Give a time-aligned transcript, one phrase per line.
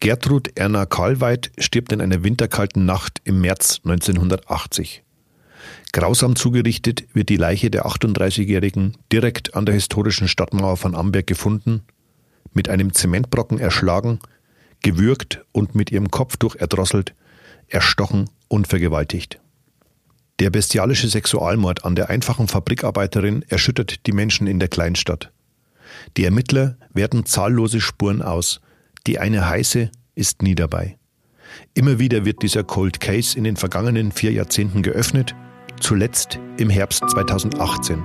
[0.00, 5.02] Gertrud Erna Karlweit stirbt in einer winterkalten Nacht im März 1980.
[5.92, 11.82] Grausam zugerichtet wird die Leiche der 38-Jährigen direkt an der historischen Stadtmauer von Amberg gefunden,
[12.52, 14.20] mit einem Zementbrocken erschlagen,
[14.82, 17.14] gewürgt und mit ihrem Kopftuch erdrosselt,
[17.68, 19.40] erstochen und vergewaltigt.
[20.38, 25.32] Der bestialische Sexualmord an der einfachen Fabrikarbeiterin erschüttert die Menschen in der Kleinstadt.
[26.16, 28.60] Die Ermittler werten zahllose Spuren aus,
[29.06, 30.96] die eine heiße ist nie dabei.
[31.74, 35.34] Immer wieder wird dieser Cold Case in den vergangenen vier Jahrzehnten geöffnet,
[35.80, 38.02] zuletzt im Herbst 2018.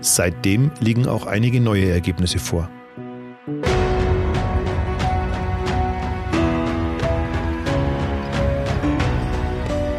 [0.00, 2.70] Seitdem liegen auch einige neue Ergebnisse vor.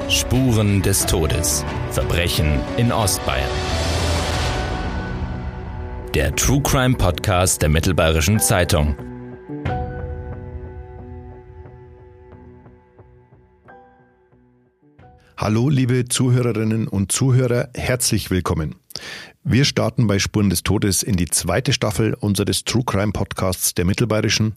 [0.08, 1.66] Spuren des Todes.
[1.92, 3.50] Verbrechen in Ostbayern.
[6.14, 8.96] Der True Crime Podcast der Mittelbayerischen Zeitung.
[15.42, 18.76] Hallo, liebe Zuhörerinnen und Zuhörer, herzlich willkommen.
[19.46, 23.86] Wir starten bei Spuren des Todes in die zweite Staffel unseres True Crime Podcasts der
[23.86, 24.56] Mittelbayerischen.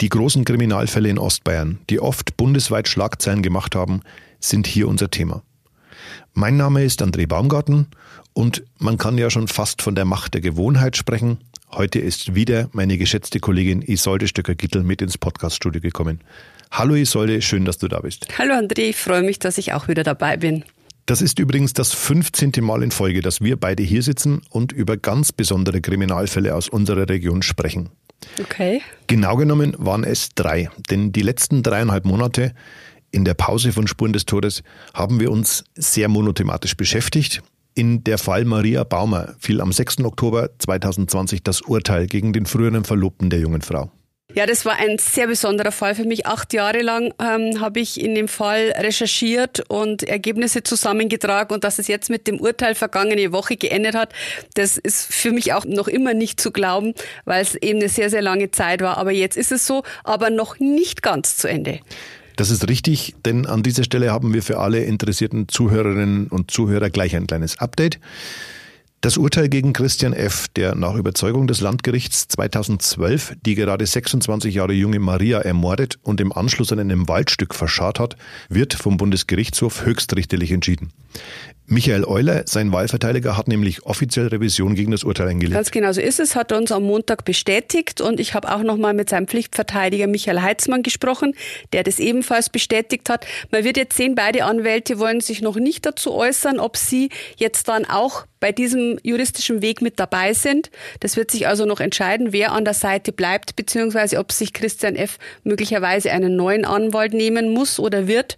[0.00, 4.00] Die großen Kriminalfälle in Ostbayern, die oft bundesweit Schlagzeilen gemacht haben,
[4.40, 5.42] sind hier unser Thema.
[6.32, 7.88] Mein Name ist André Baumgarten
[8.36, 11.38] und man kann ja schon fast von der Macht der Gewohnheit sprechen.
[11.72, 16.20] Heute ist wieder meine geschätzte Kollegin Isolde Stöcker-Gittel mit ins Podcaststudio gekommen.
[16.70, 18.26] Hallo Isolde, schön, dass du da bist.
[18.36, 20.64] Hallo André, ich freue mich, dass ich auch wieder dabei bin.
[21.06, 22.52] Das ist übrigens das 15.
[22.60, 27.08] Mal in Folge, dass wir beide hier sitzen und über ganz besondere Kriminalfälle aus unserer
[27.08, 27.88] Region sprechen.
[28.38, 28.82] Okay.
[29.06, 32.52] Genau genommen waren es drei, denn die letzten dreieinhalb Monate
[33.12, 37.42] in der Pause von Spuren des Todes haben wir uns sehr monothematisch beschäftigt.
[37.78, 40.00] In der Fall Maria Baumer fiel am 6.
[40.00, 43.90] Oktober 2020 das Urteil gegen den früheren Verlobten der jungen Frau.
[44.34, 46.26] Ja, das war ein sehr besonderer Fall für mich.
[46.26, 51.78] Acht Jahre lang ähm, habe ich in dem Fall recherchiert und Ergebnisse zusammengetragen und dass
[51.78, 54.14] es jetzt mit dem Urteil vergangene Woche geendet hat,
[54.54, 56.94] das ist für mich auch noch immer nicht zu glauben,
[57.26, 58.96] weil es eben eine sehr, sehr lange Zeit war.
[58.96, 61.80] Aber jetzt ist es so, aber noch nicht ganz zu Ende.
[62.36, 66.90] Das ist richtig, denn an dieser Stelle haben wir für alle interessierten Zuhörerinnen und Zuhörer
[66.90, 67.98] gleich ein kleines Update.
[69.02, 74.72] Das Urteil gegen Christian F., der nach Überzeugung des Landgerichts 2012 die gerade 26 Jahre
[74.72, 78.16] junge Maria ermordet und im Anschluss an einem Waldstück verscharrt hat,
[78.48, 80.92] wird vom Bundesgerichtshof höchstrichterlich entschieden.
[81.68, 85.54] Michael Euler, sein Wahlverteidiger, hat nämlich offiziell Revision gegen das Urteil eingelegt.
[85.54, 88.62] Ganz genau so ist es, hat er uns am Montag bestätigt und ich habe auch
[88.62, 91.34] nochmal mit seinem Pflichtverteidiger Michael Heitzmann gesprochen,
[91.72, 93.26] der das ebenfalls bestätigt hat.
[93.50, 97.66] Man wird jetzt sehen, beide Anwälte wollen sich noch nicht dazu äußern, ob sie jetzt
[97.68, 100.70] dann auch bei diesem juristischen Weg mit dabei sind.
[101.00, 104.96] Das wird sich also noch entscheiden, wer an der Seite bleibt, beziehungsweise ob sich Christian
[104.96, 105.18] F.
[105.44, 108.36] möglicherweise einen neuen Anwalt nehmen muss oder wird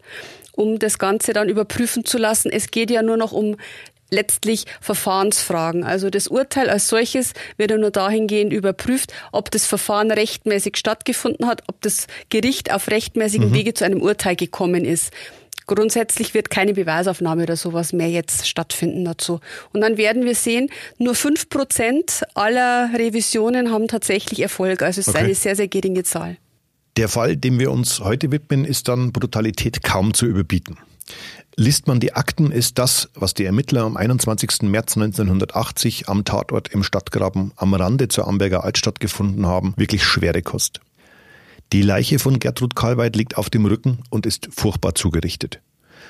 [0.52, 2.50] um das Ganze dann überprüfen zu lassen.
[2.50, 3.56] Es geht ja nur noch um
[4.10, 5.84] letztlich Verfahrensfragen.
[5.84, 11.46] Also das Urteil als solches wird ja nur dahingehend überprüft, ob das Verfahren rechtmäßig stattgefunden
[11.46, 13.54] hat, ob das Gericht auf rechtmäßigen mhm.
[13.54, 15.12] Wege zu einem Urteil gekommen ist.
[15.68, 19.38] Grundsätzlich wird keine Beweisaufnahme oder sowas mehr jetzt stattfinden dazu.
[19.72, 24.82] Und dann werden wir sehen, nur fünf Prozent aller Revisionen haben tatsächlich Erfolg.
[24.82, 25.24] Also es ist okay.
[25.24, 26.38] eine sehr, sehr geringe Zahl.
[26.96, 30.78] Der Fall, dem wir uns heute widmen, ist dann Brutalität kaum zu überbieten.
[31.54, 34.62] Liest man die Akten, ist das, was die Ermittler am 21.
[34.62, 40.40] März 1980 am Tatort im Stadtgraben am Rande zur Amberger Altstadt gefunden haben, wirklich schwere
[40.40, 40.80] Kost.
[41.72, 45.60] Die Leiche von Gertrud Karlweit liegt auf dem Rücken und ist furchtbar zugerichtet.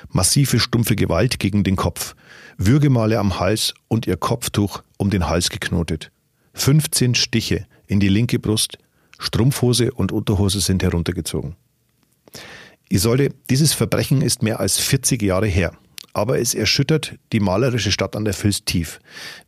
[0.09, 2.15] Massive stumpfe Gewalt gegen den Kopf,
[2.57, 6.11] Würgemale am Hals und ihr Kopftuch um den Hals geknotet.
[6.53, 8.77] 15 Stiche in die linke Brust,
[9.17, 11.57] Strumpfhose und Unterhose sind heruntergezogen.
[12.87, 15.73] Isolde, dieses Verbrechen ist mehr als 40 Jahre her,
[16.13, 18.99] aber es erschüttert die malerische Stadt an der Vils tief.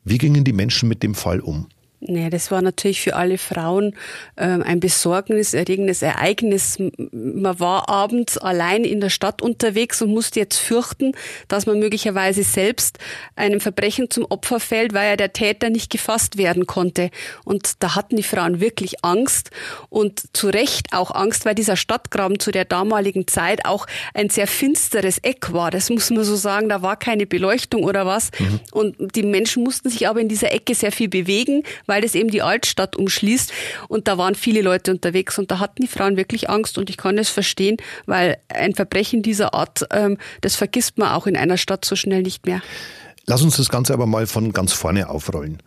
[0.03, 1.67] Wie gingen die Menschen mit dem Fall um?
[2.03, 3.95] Nee, das war natürlich für alle Frauen
[4.35, 6.79] ähm, ein besorgniserregendes Ereignis.
[7.11, 11.11] Man war abends allein in der Stadt unterwegs und musste jetzt fürchten,
[11.47, 12.97] dass man möglicherweise selbst
[13.35, 17.11] einem Verbrechen zum Opfer fällt, weil ja der Täter nicht gefasst werden konnte.
[17.45, 19.51] Und da hatten die Frauen wirklich Angst
[19.89, 24.47] und zu Recht auch Angst, weil dieser Stadtgraben zu der damaligen Zeit auch ein sehr
[24.47, 25.69] finsteres Eck war.
[25.69, 26.67] Das muss man so sagen.
[26.67, 28.31] Da war keine Beleuchtung oder was.
[28.39, 28.59] Mhm.
[28.71, 32.31] Und die Menschen mussten sich aber in dieser Ecke sehr viel bewegen weil das eben
[32.31, 33.51] die Altstadt umschließt.
[33.89, 36.95] Und da waren viele Leute unterwegs und da hatten die Frauen wirklich Angst und ich
[36.95, 41.57] kann es verstehen, weil ein Verbrechen dieser Art, ähm, das vergisst man auch in einer
[41.57, 42.61] Stadt so schnell nicht mehr.
[43.25, 45.61] Lass uns das Ganze aber mal von ganz vorne aufrollen.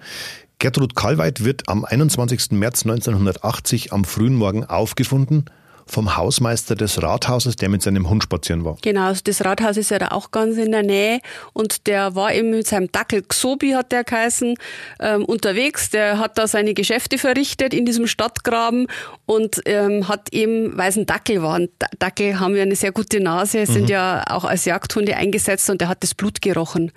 [0.59, 2.53] Gertrud Kalweit wird am 21.
[2.53, 5.45] März 1980 am frühen Morgen aufgefunden
[5.87, 8.77] vom Hausmeister des Rathauses, der mit seinem Hund spazieren war.
[8.83, 11.21] Genau, also das Rathaus ist ja da auch ganz in der Nähe
[11.53, 14.57] und der war eben mit seinem Dackel Xobi, hat der geheißen,
[15.01, 15.91] ähm, unterwegs.
[15.91, 18.87] Der hat da seine Geschäfte verrichtet in diesem Stadtgraben
[19.27, 22.93] und ähm, hat eben, weil es ein Dackel war, und Dackel haben ja eine sehr
[22.93, 23.89] gute Nase, sind mhm.
[23.89, 26.93] ja auch als Jagdhunde eingesetzt und der hat das Blut gerochen.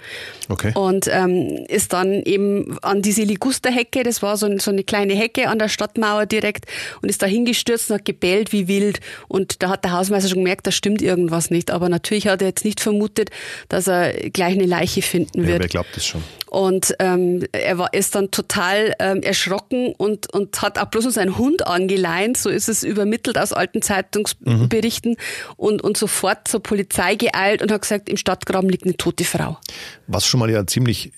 [0.49, 0.71] Okay.
[0.75, 5.49] Und ähm, ist dann eben an diese Ligusterhecke, das war so, so eine kleine Hecke
[5.49, 6.65] an der Stadtmauer direkt
[7.01, 8.99] und ist da hingestürzt und hat gebellt wie wild.
[9.27, 11.71] Und da hat der Hausmeister schon gemerkt, da stimmt irgendwas nicht.
[11.71, 13.29] Aber natürlich hat er jetzt nicht vermutet,
[13.69, 15.57] dass er gleich eine Leiche finden wird.
[15.57, 16.23] Ja, wer glaubt das schon?
[16.47, 21.11] Und ähm, er war ist dann total ähm, erschrocken und, und hat auch bloß noch
[21.11, 25.53] seinen Hund angeleint, so ist es übermittelt aus alten Zeitungsberichten mhm.
[25.57, 29.57] und, und sofort zur Polizei geeilt und hat gesagt, im Stadtgraben liegt eine tote Frau.
[30.07, 31.11] Was schon mal ja ziemlich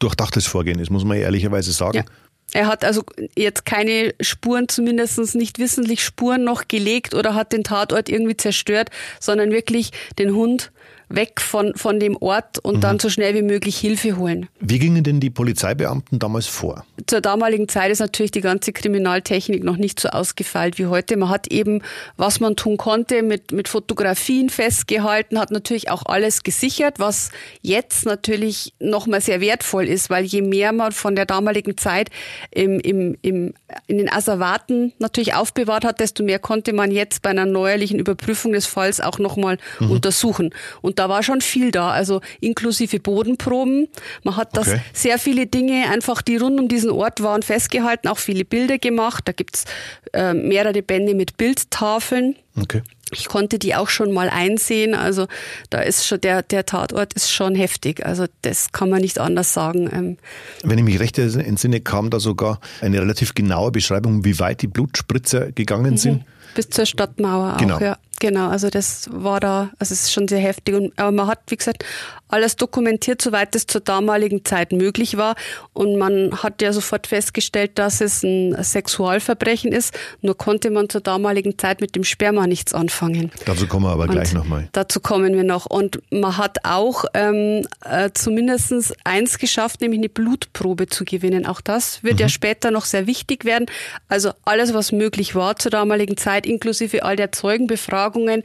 [0.00, 1.98] durchdachtes Vorgehen ist, muss man ehrlicherweise sagen.
[1.98, 2.04] Ja.
[2.52, 3.02] Er hat also
[3.36, 8.90] jetzt keine Spuren, zumindest nicht wissentlich Spuren noch gelegt oder hat den Tatort irgendwie zerstört,
[9.20, 10.70] sondern wirklich den Hund
[11.14, 12.80] weg von, von dem Ort und mhm.
[12.80, 14.48] dann so schnell wie möglich Hilfe holen.
[14.60, 16.84] Wie gingen denn die Polizeibeamten damals vor?
[17.06, 21.16] Zur damaligen Zeit ist natürlich die ganze Kriminaltechnik noch nicht so ausgefeilt wie heute.
[21.16, 21.82] Man hat eben,
[22.16, 27.30] was man tun konnte, mit, mit Fotografien festgehalten, hat natürlich auch alles gesichert, was
[27.60, 32.10] jetzt natürlich nochmal sehr wertvoll ist, weil je mehr man von der damaligen Zeit
[32.50, 33.54] im, im, im,
[33.86, 38.52] in den Asservaten natürlich aufbewahrt hat, desto mehr konnte man jetzt bei einer neuerlichen Überprüfung
[38.52, 39.90] des Falls auch nochmal mhm.
[39.90, 40.54] untersuchen.
[40.80, 43.88] Und da war schon viel da, also inklusive Bodenproben.
[44.22, 44.80] Man hat das okay.
[44.92, 49.24] sehr viele Dinge einfach, die rund um diesen Ort waren, festgehalten, auch viele Bilder gemacht.
[49.26, 49.64] Da gibt's
[50.12, 52.36] äh, mehrere Bände mit Bildtafeln.
[52.56, 52.82] Okay.
[53.10, 54.94] Ich konnte die auch schon mal einsehen.
[54.94, 55.26] Also
[55.70, 58.06] da ist schon der, der Tatort ist schon heftig.
[58.06, 59.90] Also das kann man nicht anders sagen.
[59.92, 60.16] Ähm,
[60.62, 64.68] Wenn ich mich recht entsinne, kam da sogar eine relativ genaue Beschreibung, wie weit die
[64.68, 65.98] Blutspritzer gegangen mhm.
[65.98, 66.24] sind.
[66.54, 67.76] Bis zur Stadtmauer genau.
[67.76, 67.98] auch, ja.
[68.22, 70.76] Genau, also das war da, also es ist schon sehr heftig.
[70.76, 71.84] Und, aber man hat, wie gesagt,
[72.28, 75.34] alles dokumentiert, soweit es zur damaligen Zeit möglich war.
[75.72, 79.98] Und man hat ja sofort festgestellt, dass es ein Sexualverbrechen ist.
[80.20, 83.32] Nur konnte man zur damaligen Zeit mit dem Sperma nichts anfangen.
[83.44, 84.68] Dazu kommen wir aber Und gleich nochmal.
[84.70, 85.66] Dazu kommen wir noch.
[85.66, 91.44] Und man hat auch ähm, äh, zumindest eins geschafft, nämlich eine Blutprobe zu gewinnen.
[91.44, 92.20] Auch das wird mhm.
[92.20, 93.66] ja später noch sehr wichtig werden.
[94.08, 98.42] Also alles, was möglich war zur damaligen Zeit, inklusive all der Zeugenbefragungen, Befragungen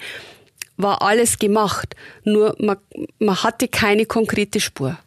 [0.77, 2.77] war alles gemacht, nur man,
[3.19, 4.97] man hatte keine konkrete Spur.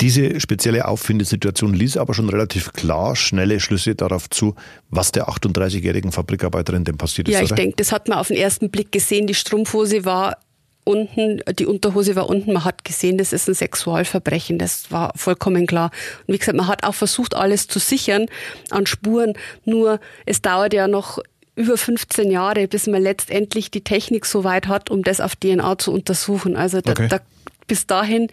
[0.00, 4.56] Diese spezielle Auffindesituation ließ aber schon relativ klar schnelle Schlüsse darauf zu,
[4.90, 7.34] was der 38-jährigen Fabrikarbeiterin denn passiert ist.
[7.34, 9.26] Ja, ich denke, das hat man auf den ersten Blick gesehen.
[9.26, 10.38] Die Strumpfhose war
[10.84, 12.52] unten, die Unterhose war unten.
[12.52, 14.58] Man hat gesehen, das ist ein Sexualverbrechen.
[14.58, 15.90] Das war vollkommen klar.
[16.26, 18.26] Und wie gesagt, man hat auch versucht, alles zu sichern
[18.70, 19.34] an Spuren.
[19.64, 21.18] Nur es dauert ja noch
[21.54, 25.78] über 15 Jahre, bis man letztendlich die Technik so weit hat, um das auf DNA
[25.78, 26.56] zu untersuchen.
[26.56, 27.08] Also da, okay.
[27.08, 27.20] da,
[27.66, 28.28] bis dahin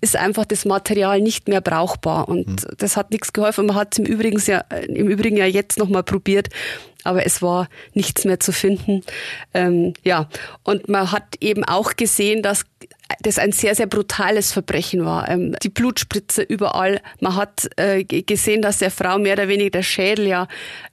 [0.00, 2.76] ist einfach das Material nicht mehr brauchbar und mhm.
[2.78, 3.66] das hat nichts geholfen.
[3.66, 6.48] Man hat es im Übrigen ja, im Übrigen ja jetzt nochmal probiert,
[7.04, 9.02] aber es war nichts mehr zu finden.
[9.52, 10.28] Ähm, ja,
[10.62, 12.64] und man hat eben auch gesehen, dass
[13.20, 15.28] das ein sehr, sehr brutales Verbrechen war.
[15.28, 17.00] Ähm, die Blutspritze überall.
[17.20, 20.48] Man hat äh, gesehen, dass der Frau mehr oder weniger der Schädel ja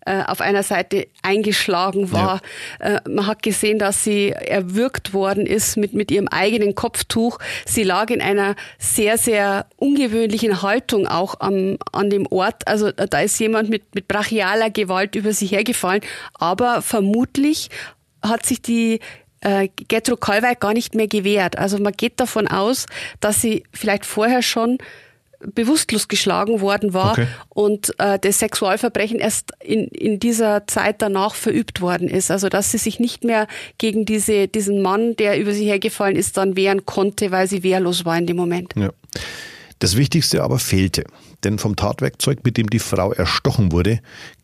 [0.06, 2.42] äh, auf einer Seite eingeschlagen war.
[2.80, 2.96] Ja.
[2.96, 7.40] Äh, man hat gesehen, dass sie erwürgt worden ist mit, mit ihrem eigenen Kopftuch.
[7.66, 12.68] Sie lag in einer sehr, sehr ungewöhnlichen Haltung auch am, an dem Ort.
[12.68, 16.02] Also da ist jemand mit, mit brachialer Gewalt über sie hergefallen.
[16.34, 17.70] Aber vermutlich
[18.22, 19.00] hat sich die
[19.42, 21.58] äh, Gertrud Kalweit gar nicht mehr gewehrt.
[21.58, 22.86] Also man geht davon aus,
[23.20, 24.78] dass sie vielleicht vorher schon
[25.40, 27.28] bewusstlos geschlagen worden war okay.
[27.50, 32.32] und äh, das Sexualverbrechen erst in, in dieser Zeit danach verübt worden ist.
[32.32, 36.38] Also dass sie sich nicht mehr gegen diese, diesen Mann, der über sie hergefallen ist,
[36.38, 38.74] dann wehren konnte, weil sie wehrlos war in dem Moment.
[38.76, 38.90] Ja.
[39.80, 41.04] Das Wichtigste aber fehlte,
[41.44, 44.00] denn vom Tatwerkzeug, mit dem die Frau erstochen wurde,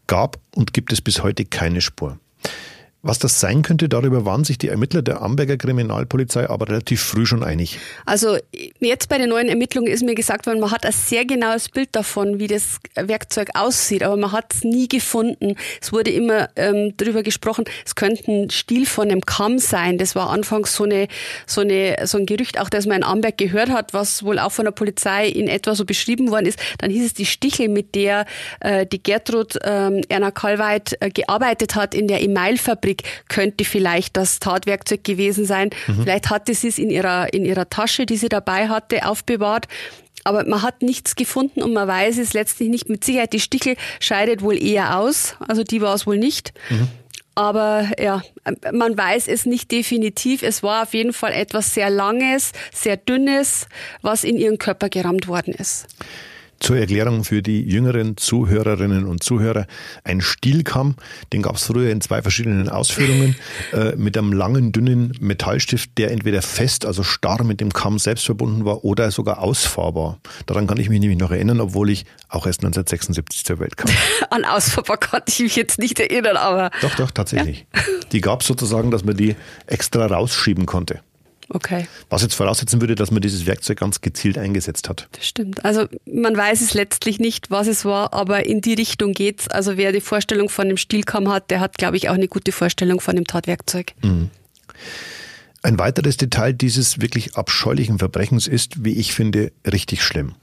[0.06, 2.20] gab und gibt es bis heute keine Spur.
[3.06, 7.26] Was das sein könnte, darüber waren sich die Ermittler der Amberger Kriminalpolizei aber relativ früh
[7.26, 7.78] schon einig.
[8.06, 8.38] Also
[8.80, 11.90] jetzt bei den neuen Ermittlungen ist mir gesagt worden, man hat ein sehr genaues Bild
[11.92, 15.56] davon, wie das Werkzeug aussieht, aber man hat es nie gefunden.
[15.82, 19.98] Es wurde immer ähm, darüber gesprochen, es könnte ein Stiel von einem Kamm sein.
[19.98, 21.10] Das war anfangs so, eine,
[21.46, 24.54] so, eine, so ein Gerücht, auch das man in Amberg gehört hat, was wohl auch
[24.54, 26.58] von der Polizei in etwa so beschrieben worden ist.
[26.78, 28.26] Dann hieß es die Stichel, mit der
[28.62, 34.18] äh, die Gertrud ähm, Erna Kalweit äh, gearbeitet hat in der Emailfabrik Fabrik könnte vielleicht
[34.18, 35.70] das Tatwerkzeug gewesen sein.
[35.88, 36.04] Mhm.
[36.04, 39.68] Vielleicht hatte sie es in ihrer, in ihrer Tasche, die sie dabei hatte, aufbewahrt.
[40.26, 43.34] aber man hat nichts gefunden und man weiß es letztlich nicht mit Sicherheit.
[43.34, 46.54] Die Stichel scheidet wohl eher aus, also die war es wohl nicht.
[46.70, 46.88] Mhm.
[47.36, 48.22] Aber ja,
[48.72, 50.44] man weiß es nicht definitiv.
[50.44, 53.68] Es war auf jeden Fall etwas sehr Langes, sehr Dünnes,
[54.04, 55.88] was in ihren Körper gerammt worden ist.
[56.64, 59.68] Zur Erklärung für die jüngeren Zuhörerinnen und Zuhörer.
[60.06, 60.96] Ein Stielkamm,
[61.34, 63.36] den gab es früher in zwei verschiedenen Ausführungen,
[63.74, 68.26] äh, mit einem langen, dünnen Metallstift, der entweder fest, also starr mit dem Kamm selbst
[68.26, 70.20] verbunden war oder sogar ausfahrbar.
[70.46, 73.92] Daran kann ich mich nämlich noch erinnern, obwohl ich auch erst 1976 zur Welt kam.
[74.30, 76.72] An ausfahrbar konnte ich mich jetzt nicht erinnern, aber.
[76.82, 77.66] Doch, doch, tatsächlich.
[77.76, 77.82] Ja.
[78.14, 79.36] Die gab es sozusagen, dass man die
[79.68, 81.02] extra rausschieben konnte.
[81.50, 81.88] Okay.
[82.10, 85.08] Was jetzt voraussetzen würde, dass man dieses Werkzeug ganz gezielt eingesetzt hat.
[85.12, 85.64] Das stimmt.
[85.66, 89.48] Also man weiß es letztlich nicht, was es war, aber in die Richtung geht's.
[89.48, 92.52] Also wer die Vorstellung von dem Stielkamm hat, der hat, glaube ich, auch eine gute
[92.52, 93.94] Vorstellung von dem Tatwerkzeug.
[94.02, 94.30] Mhm.
[95.62, 100.36] Ein weiteres Detail dieses wirklich abscheulichen Verbrechens ist, wie ich finde, richtig schlimm.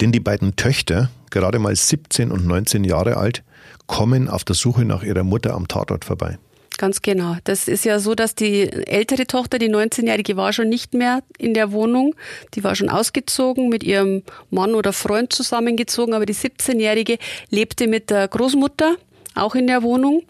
[0.00, 3.42] Denn die beiden Töchter, gerade mal 17 und 19 Jahre alt,
[3.86, 6.38] kommen auf der Suche nach ihrer Mutter am Tatort vorbei.
[6.76, 7.36] Ganz genau.
[7.44, 11.54] Das ist ja so, dass die ältere Tochter, die 19-Jährige, war schon nicht mehr in
[11.54, 12.14] der Wohnung.
[12.54, 17.18] Die war schon ausgezogen, mit ihrem Mann oder Freund zusammengezogen, aber die 17-Jährige
[17.50, 18.96] lebte mit der Großmutter
[19.34, 20.22] auch in der Wohnung.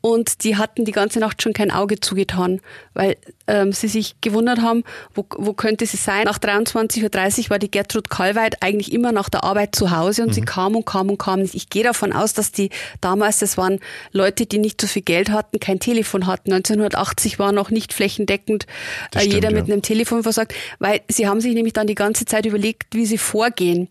[0.00, 2.60] Und die hatten die ganze Nacht schon kein Auge zugetan,
[2.94, 3.16] weil
[3.46, 4.82] ähm, sie sich gewundert haben,
[5.14, 6.24] wo, wo könnte sie sein.
[6.24, 10.28] Nach 23.30 Uhr war die Gertrud Kallweit eigentlich immer nach der Arbeit zu Hause und
[10.28, 10.32] mhm.
[10.32, 11.54] sie kam und kam und kam nicht.
[11.54, 13.78] Ich gehe davon aus, dass die damals, das waren
[14.12, 16.52] Leute, die nicht so viel Geld hatten, kein Telefon hatten.
[16.52, 18.66] 1980 war noch nicht flächendeckend
[19.14, 19.74] äh, stimmt, jeder mit ja.
[19.74, 23.18] einem Telefon versorgt, weil sie haben sich nämlich dann die ganze Zeit überlegt, wie sie
[23.18, 23.88] vorgehen.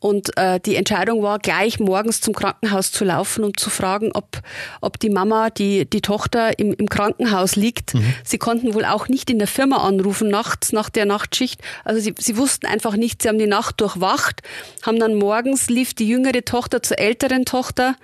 [0.00, 4.40] Und äh, die Entscheidung war, gleich morgens zum Krankenhaus zu laufen und zu fragen, ob,
[4.80, 7.94] ob die Mama, die, die Tochter im, im Krankenhaus liegt.
[7.94, 8.14] Mhm.
[8.22, 11.60] Sie konnten wohl auch nicht in der Firma anrufen nachts nach der Nachtschicht.
[11.84, 14.42] Also sie, sie wussten einfach nicht, sie haben die Nacht durchwacht,
[14.82, 17.96] haben dann morgens lief die jüngere Tochter zur älteren Tochter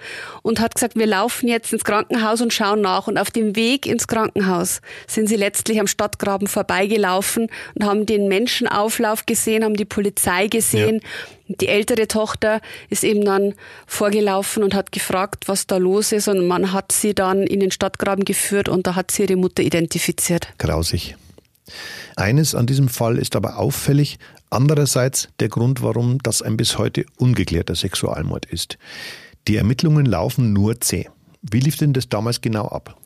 [0.42, 3.06] und hat gesagt, wir laufen jetzt ins Krankenhaus und schauen nach.
[3.06, 8.26] Und auf dem Weg ins Krankenhaus sind sie letztlich am Stadtgraben vorbeigelaufen und haben den
[8.26, 11.00] Menschenauflauf gesehen, haben die Polizei gesehen.
[11.00, 11.08] Ja
[11.48, 13.54] die ältere Tochter ist eben dann
[13.86, 16.28] vorgelaufen und hat gefragt, was da los ist.
[16.28, 19.62] Und man hat sie dann in den Stadtgraben geführt und da hat sie ihre Mutter
[19.62, 20.48] identifiziert.
[20.58, 21.16] Grausig.
[22.16, 24.18] Eines an diesem Fall ist aber auffällig,
[24.50, 28.78] andererseits der Grund, warum das ein bis heute ungeklärter Sexualmord ist.
[29.48, 31.08] Die Ermittlungen laufen nur zäh.
[31.42, 32.96] Wie lief denn das damals genau ab?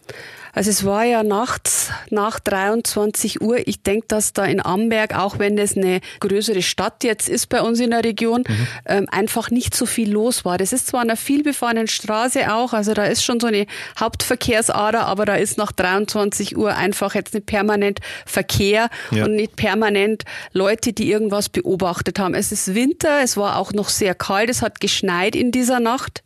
[0.53, 3.67] Also es war ja nachts nach 23 Uhr.
[3.67, 7.63] Ich denke, dass da in Amberg, auch wenn es eine größere Stadt jetzt ist bei
[7.63, 8.69] uns in der Region, mhm.
[8.87, 10.59] ähm, einfach nicht so viel los war.
[10.59, 13.67] Das ist zwar an einer vielbefahrenen Straße auch, also da ist schon so eine
[13.99, 19.25] Hauptverkehrsader, aber da ist nach 23 Uhr einfach jetzt nicht permanent Verkehr ja.
[19.25, 22.35] und nicht permanent Leute, die irgendwas beobachtet haben.
[22.35, 26.23] Es ist Winter, es war auch noch sehr kalt, es hat geschneit in dieser Nacht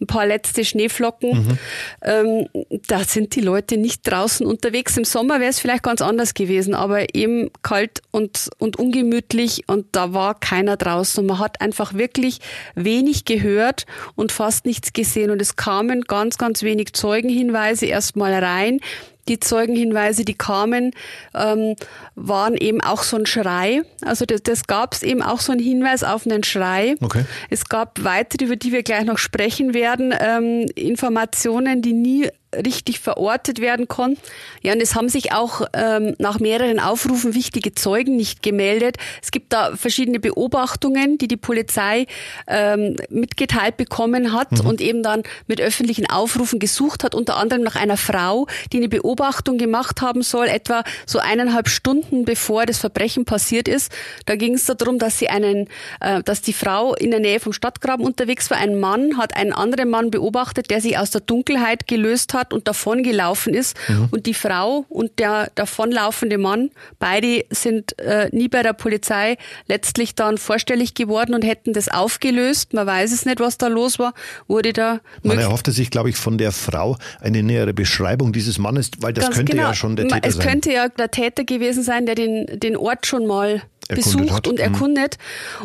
[0.00, 1.30] ein paar letzte Schneeflocken.
[1.30, 1.58] Mhm.
[2.02, 2.48] Ähm,
[2.86, 4.96] da sind die Leute nicht draußen unterwegs.
[4.96, 9.86] Im Sommer wäre es vielleicht ganz anders gewesen, aber eben kalt und, und ungemütlich und
[9.92, 11.20] da war keiner draußen.
[11.20, 12.38] Und man hat einfach wirklich
[12.74, 15.30] wenig gehört und fast nichts gesehen.
[15.30, 18.80] Und es kamen ganz, ganz wenig Zeugenhinweise erstmal rein
[19.28, 20.92] die Zeugenhinweise, die kamen,
[21.34, 21.76] ähm,
[22.14, 23.82] waren eben auch so ein Schrei.
[24.02, 26.96] Also das, das gab es eben auch so einen Hinweis auf einen Schrei.
[27.00, 27.24] Okay.
[27.50, 33.00] Es gab weitere, über die wir gleich noch sprechen werden, ähm, Informationen, die nie richtig
[33.00, 34.20] verortet werden konnten.
[34.62, 38.96] Ja, und es haben sich auch ähm, nach mehreren Aufrufen wichtige Zeugen nicht gemeldet.
[39.22, 42.06] Es gibt da verschiedene Beobachtungen, die die Polizei
[42.46, 44.66] ähm, mitgeteilt bekommen hat mhm.
[44.66, 48.88] und eben dann mit öffentlichen Aufrufen gesucht hat, unter anderem nach einer Frau, die eine
[48.88, 53.92] Beobachtung gemacht haben soll, etwa so eineinhalb Stunden bevor das Verbrechen passiert ist.
[54.24, 55.68] Da ging es darum, dass sie einen,
[56.00, 58.58] äh, dass die Frau in der Nähe vom Stadtgraben unterwegs war.
[58.58, 62.52] Ein Mann hat einen anderen Mann beobachtet, der sich aus der Dunkelheit gelöst hat hat
[62.52, 63.76] und davongelaufen ist.
[63.88, 64.08] Mhm.
[64.10, 69.36] Und die Frau und der davonlaufende Mann, beide sind äh, nie bei der Polizei
[69.66, 72.74] letztlich dann vorstellig geworden und hätten das aufgelöst.
[72.74, 74.14] Man weiß es nicht, was da los war.
[74.46, 78.90] Wurde da Man erhoffte sich, glaube ich, von der Frau eine nähere Beschreibung dieses Mannes,
[78.98, 79.68] weil das Ganz könnte genau.
[79.68, 80.40] ja schon der Täter es sein.
[80.40, 84.46] Es könnte ja der Täter gewesen sein, der den, den Ort schon mal besucht hat.
[84.46, 84.64] und mhm.
[84.64, 85.16] erkundet.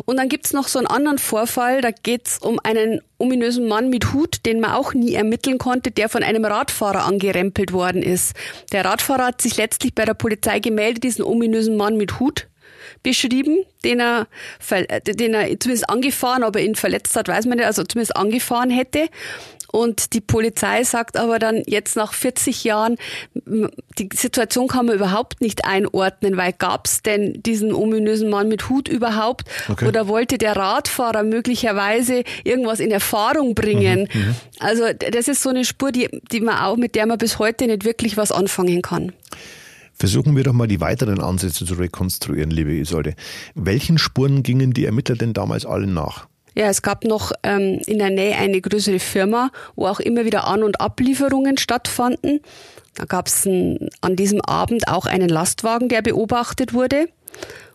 [0.04, 4.12] Und dann gibt's noch so einen anderen Vorfall, da geht's um einen ominösen Mann mit
[4.12, 8.34] Hut, den man auch nie ermitteln konnte, der von einem Radfahrer angerempelt worden ist.
[8.72, 12.48] Der Radfahrer hat sich letztlich bei der Polizei gemeldet, diesen ominösen Mann mit Hut
[13.02, 14.26] beschrieben, den er,
[15.06, 19.08] den er zumindest angefahren, aber ihn verletzt hat, weiß man nicht, also zumindest angefahren hätte.
[19.72, 22.96] Und die Polizei sagt aber dann jetzt nach 40 Jahren,
[23.34, 28.68] die Situation kann man überhaupt nicht einordnen, weil gab es denn diesen ominösen Mann mit
[28.68, 29.48] Hut überhaupt?
[29.68, 29.86] Okay.
[29.86, 34.08] Oder wollte der Radfahrer möglicherweise irgendwas in Erfahrung bringen?
[34.12, 37.18] Mhm, mhm, also das ist so eine Spur, die, die man auch, mit der man
[37.18, 39.12] bis heute nicht wirklich was anfangen kann.
[39.96, 43.14] Versuchen wir doch mal die weiteren Ansätze zu rekonstruieren, liebe Isolde.
[43.54, 46.26] Welchen Spuren gingen die Ermittler denn damals allen nach?
[46.54, 50.46] Ja, es gab noch ähm, in der Nähe eine größere Firma, wo auch immer wieder
[50.46, 52.40] An- und Ablieferungen stattfanden.
[52.94, 57.08] Da gab es an diesem Abend auch einen Lastwagen, der beobachtet wurde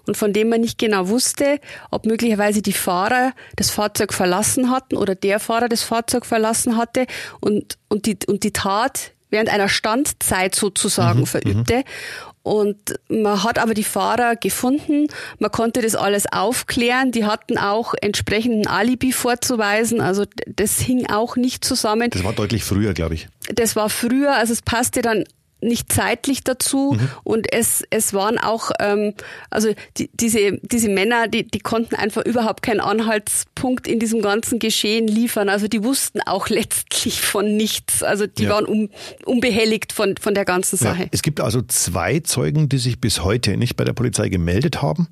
[0.09, 1.59] und von dem man nicht genau wusste,
[1.91, 7.05] ob möglicherweise die Fahrer das Fahrzeug verlassen hatten oder der Fahrer das Fahrzeug verlassen hatte
[7.41, 11.83] und, und, die, und die Tat während einer Standzeit sozusagen mhm, verübte.
[12.43, 15.07] Und man hat aber die Fahrer gefunden,
[15.39, 21.35] man konnte das alles aufklären, die hatten auch entsprechenden Alibi vorzuweisen, also das hing auch
[21.35, 22.09] nicht zusammen.
[22.09, 23.27] Das war deutlich früher, glaube ich.
[23.53, 25.25] Das war früher, also es passte dann
[25.61, 27.09] nicht zeitlich dazu mhm.
[27.23, 29.13] und es, es waren auch, ähm,
[29.49, 34.59] also die, diese, diese Männer, die, die konnten einfach überhaupt keinen Anhaltspunkt in diesem ganzen
[34.59, 35.49] Geschehen liefern.
[35.49, 38.03] Also die wussten auch letztlich von nichts.
[38.03, 38.51] Also die ja.
[38.51, 38.89] waren un,
[39.25, 41.03] unbehelligt von, von der ganzen Sache.
[41.03, 41.09] Ja.
[41.11, 45.07] Es gibt also zwei Zeugen, die sich bis heute nicht bei der Polizei gemeldet haben.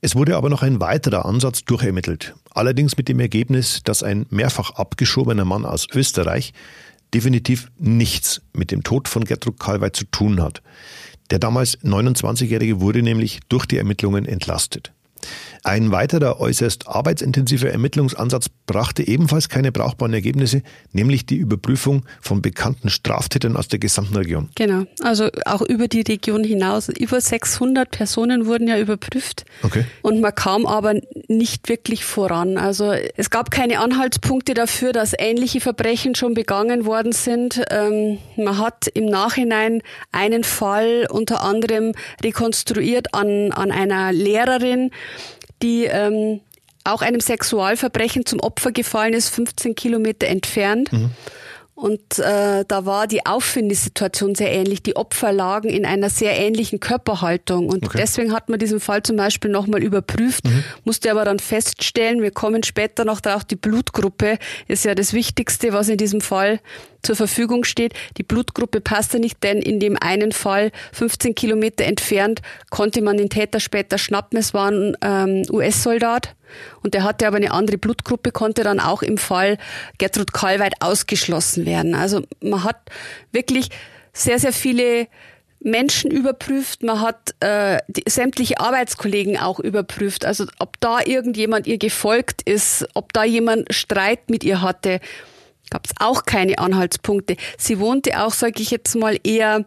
[0.00, 2.34] Es wurde aber noch ein weiterer Ansatz durchermittelt.
[2.54, 6.52] Allerdings mit dem Ergebnis, dass ein mehrfach abgeschobener Mann aus Österreich
[7.14, 10.62] definitiv nichts mit dem Tod von Gertrud Kalweit zu tun hat.
[11.30, 14.92] Der damals 29-Jährige wurde nämlich durch die Ermittlungen entlastet.
[15.64, 22.90] Ein weiterer äußerst arbeitsintensiver Ermittlungsansatz brachte ebenfalls keine brauchbaren Ergebnisse, nämlich die Überprüfung von bekannten
[22.90, 24.48] Straftätern aus der gesamten Region.
[24.54, 26.88] Genau, also auch über die Region hinaus.
[26.88, 29.84] Über 600 Personen wurden ja überprüft okay.
[30.02, 30.94] und man kam aber
[31.28, 32.56] nicht wirklich voran.
[32.56, 37.62] Also es gab keine Anhaltspunkte dafür, dass ähnliche Verbrechen schon begangen worden sind.
[37.70, 39.82] Ähm, man hat im Nachhinein
[40.12, 41.92] einen Fall unter anderem
[42.22, 44.90] rekonstruiert an, an einer Lehrerin,
[45.62, 46.40] die ähm,
[46.84, 50.92] auch einem Sexualverbrechen zum Opfer gefallen ist, 15 Kilometer entfernt.
[50.92, 51.10] Mhm.
[51.78, 54.82] Und äh, da war die Auffindesituation sehr ähnlich.
[54.82, 57.68] Die Opfer lagen in einer sehr ähnlichen Körperhaltung.
[57.68, 57.98] Und okay.
[57.98, 60.64] deswegen hat man diesen Fall zum Beispiel nochmal überprüft, mhm.
[60.84, 65.72] musste aber dann feststellen, wir kommen später noch darauf, die Blutgruppe ist ja das Wichtigste,
[65.72, 66.58] was in diesem Fall
[67.02, 67.94] zur Verfügung steht.
[68.16, 73.30] Die Blutgruppe passte nicht, denn in dem einen Fall 15 Kilometer entfernt konnte man den
[73.30, 74.36] Täter später schnappen.
[74.36, 76.34] Es war ein ähm, US-Soldat
[76.82, 79.58] und der hatte aber eine andere Blutgruppe, konnte dann auch im Fall
[79.98, 81.94] Gertrud Kalweit ausgeschlossen werden.
[81.94, 82.76] Also man hat
[83.32, 83.70] wirklich
[84.12, 85.08] sehr, sehr viele
[85.60, 91.78] Menschen überprüft, man hat äh, die, sämtliche Arbeitskollegen auch überprüft, also ob da irgendjemand ihr
[91.78, 95.00] gefolgt ist, ob da jemand Streit mit ihr hatte
[95.70, 97.36] gab es auch keine Anhaltspunkte.
[97.58, 99.64] Sie wohnte auch, sage ich jetzt mal, eher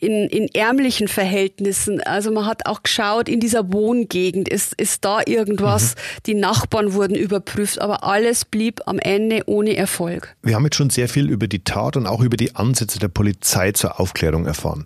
[0.00, 2.00] in, in ärmlichen Verhältnissen.
[2.02, 6.22] Also man hat auch geschaut in dieser Wohngegend, ist, ist da irgendwas, mhm.
[6.26, 10.36] die Nachbarn wurden überprüft, aber alles blieb am Ende ohne Erfolg.
[10.42, 13.08] Wir haben jetzt schon sehr viel über die Tat und auch über die Ansätze der
[13.08, 14.84] Polizei zur Aufklärung erfahren.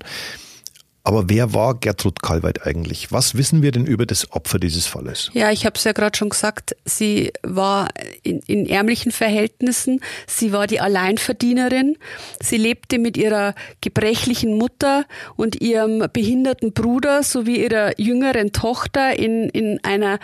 [1.02, 3.10] Aber wer war Gertrud Kalweit eigentlich?
[3.10, 5.30] Was wissen wir denn über das Opfer dieses Falles?
[5.32, 7.88] Ja, ich habe es ja gerade schon gesagt, sie war
[8.22, 11.96] in, in, ärmlichen Verhältnissen, sie war die Alleinverdienerin,
[12.40, 19.48] sie lebte mit ihrer gebrechlichen Mutter und ihrem behinderten Bruder sowie ihrer jüngeren Tochter in,
[19.48, 20.18] in einer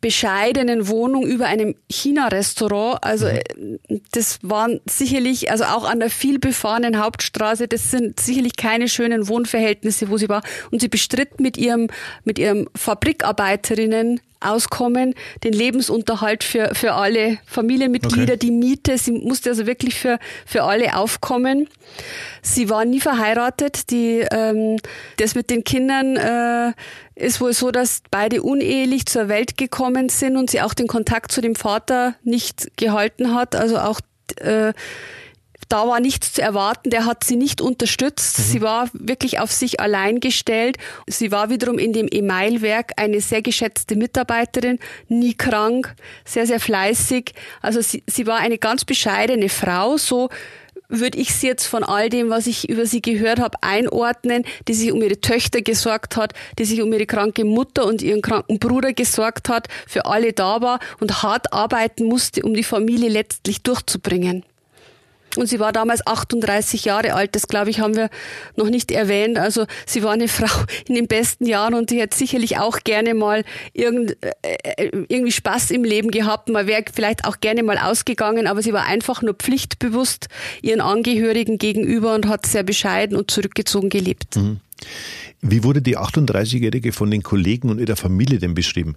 [0.00, 3.02] bescheidenen Wohnung über einem China-Restaurant.
[3.02, 3.78] Also mhm.
[3.88, 9.28] Äh, das waren sicherlich, also auch an der vielbefahrenen Hauptstraße, das sind sicherlich keine schönen
[9.28, 10.42] Wohnverhältnisse, wo sie war.
[10.70, 11.88] Und sie bestritt mit ihrem,
[12.24, 18.36] mit ihrem Fabrikarbeiterinnen Auskommen, den Lebensunterhalt für, für alle Familienmitglieder, okay.
[18.36, 18.98] die Miete.
[18.98, 21.68] Sie musste also wirklich für, für alle aufkommen.
[22.42, 23.90] Sie war nie verheiratet.
[23.90, 24.78] Die, ähm,
[25.18, 26.72] das mit den Kindern äh,
[27.14, 31.32] ist wohl so, dass beide unehelich zur Welt gekommen sind und sie auch den Kontakt
[31.32, 33.56] zu dem Vater nicht gehalten hat.
[33.56, 34.00] Also auch
[34.36, 34.72] äh,
[35.68, 38.38] da war nichts zu erwarten, der hat sie nicht unterstützt.
[38.38, 38.42] Mhm.
[38.42, 40.76] Sie war wirklich auf sich allein gestellt.
[41.06, 47.32] Sie war wiederum in dem Emailwerk eine sehr geschätzte Mitarbeiterin, nie krank, sehr, sehr fleißig.
[47.62, 50.28] Also sie, sie war eine ganz bescheidene Frau, so
[50.88, 54.74] würde ich sie jetzt von all dem, was ich über sie gehört habe, einordnen, die
[54.74, 58.58] sich um ihre Töchter gesorgt hat, die sich um ihre kranke Mutter und ihren kranken
[58.58, 63.62] Bruder gesorgt hat, für alle da war und hart arbeiten musste, um die Familie letztlich
[63.62, 64.44] durchzubringen.
[65.36, 67.34] Und sie war damals 38 Jahre alt.
[67.34, 68.10] Das, glaube ich, haben wir
[68.56, 69.38] noch nicht erwähnt.
[69.38, 73.14] Also sie war eine Frau in den besten Jahren und die hätte sicherlich auch gerne
[73.14, 76.48] mal irgend, äh, äh, irgendwie Spaß im Leben gehabt.
[76.48, 80.28] Man wäre vielleicht auch gerne mal ausgegangen, aber sie war einfach nur pflichtbewusst
[80.62, 84.36] ihren Angehörigen gegenüber und hat sehr bescheiden und zurückgezogen gelebt.
[84.36, 84.60] Mhm.
[85.42, 88.96] Wie wurde die 38-Jährige von den Kollegen und ihrer Familie denn beschrieben?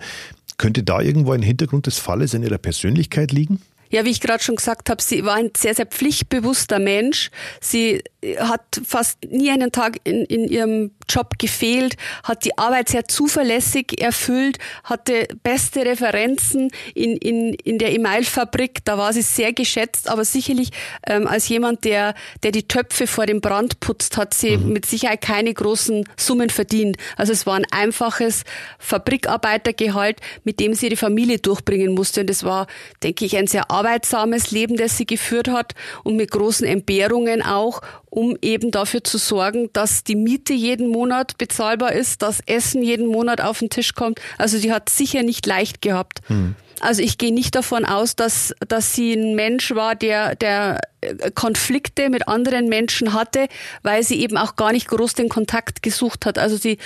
[0.57, 3.61] Könnte da irgendwo ein Hintergrund des Falles in ihrer Persönlichkeit liegen?
[3.89, 7.31] Ja, wie ich gerade schon gesagt habe, sie war ein sehr, sehr pflichtbewusster Mensch.
[7.59, 8.03] Sie
[8.39, 14.01] hat fast nie einen Tag in, in ihrem Job gefehlt, hat die Arbeit sehr zuverlässig
[14.01, 20.25] erfüllt, hatte beste Referenzen in, in, in der Emailfabrik, da war sie sehr geschätzt, aber
[20.25, 20.69] sicherlich
[21.07, 24.73] ähm, als jemand, der, der die Töpfe vor dem Brand putzt, hat sie mhm.
[24.73, 26.97] mit Sicherheit keine großen Summen verdient.
[27.15, 28.43] Also es war ein einfaches
[28.79, 32.67] Fabrikarbeitergehalt, mit dem sie die Familie durchbringen musste und es war,
[33.01, 37.81] denke ich, ein sehr arbeitsames Leben, das sie geführt hat und mit großen Entbehrungen auch
[38.09, 43.07] um eben dafür zu sorgen, dass die Miete jeden Monat bezahlbar ist, dass Essen jeden
[43.07, 44.19] Monat auf den Tisch kommt.
[44.37, 46.21] Also die hat sicher nicht leicht gehabt.
[46.27, 46.55] Hm.
[46.79, 51.31] Also ich gehe nicht davon aus, dass, dass sie ein Mensch war, der, der äh,
[51.31, 53.47] Konflikte mit anderen Menschen hatte,
[53.83, 56.37] weil sie eben auch gar nicht groß den Kontakt gesucht hat.
[56.37, 56.77] Also sie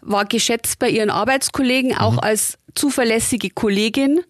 [0.00, 2.20] war geschätzt bei ihren Arbeitskollegen, auch mhm.
[2.20, 4.22] als zuverlässige Kollegin.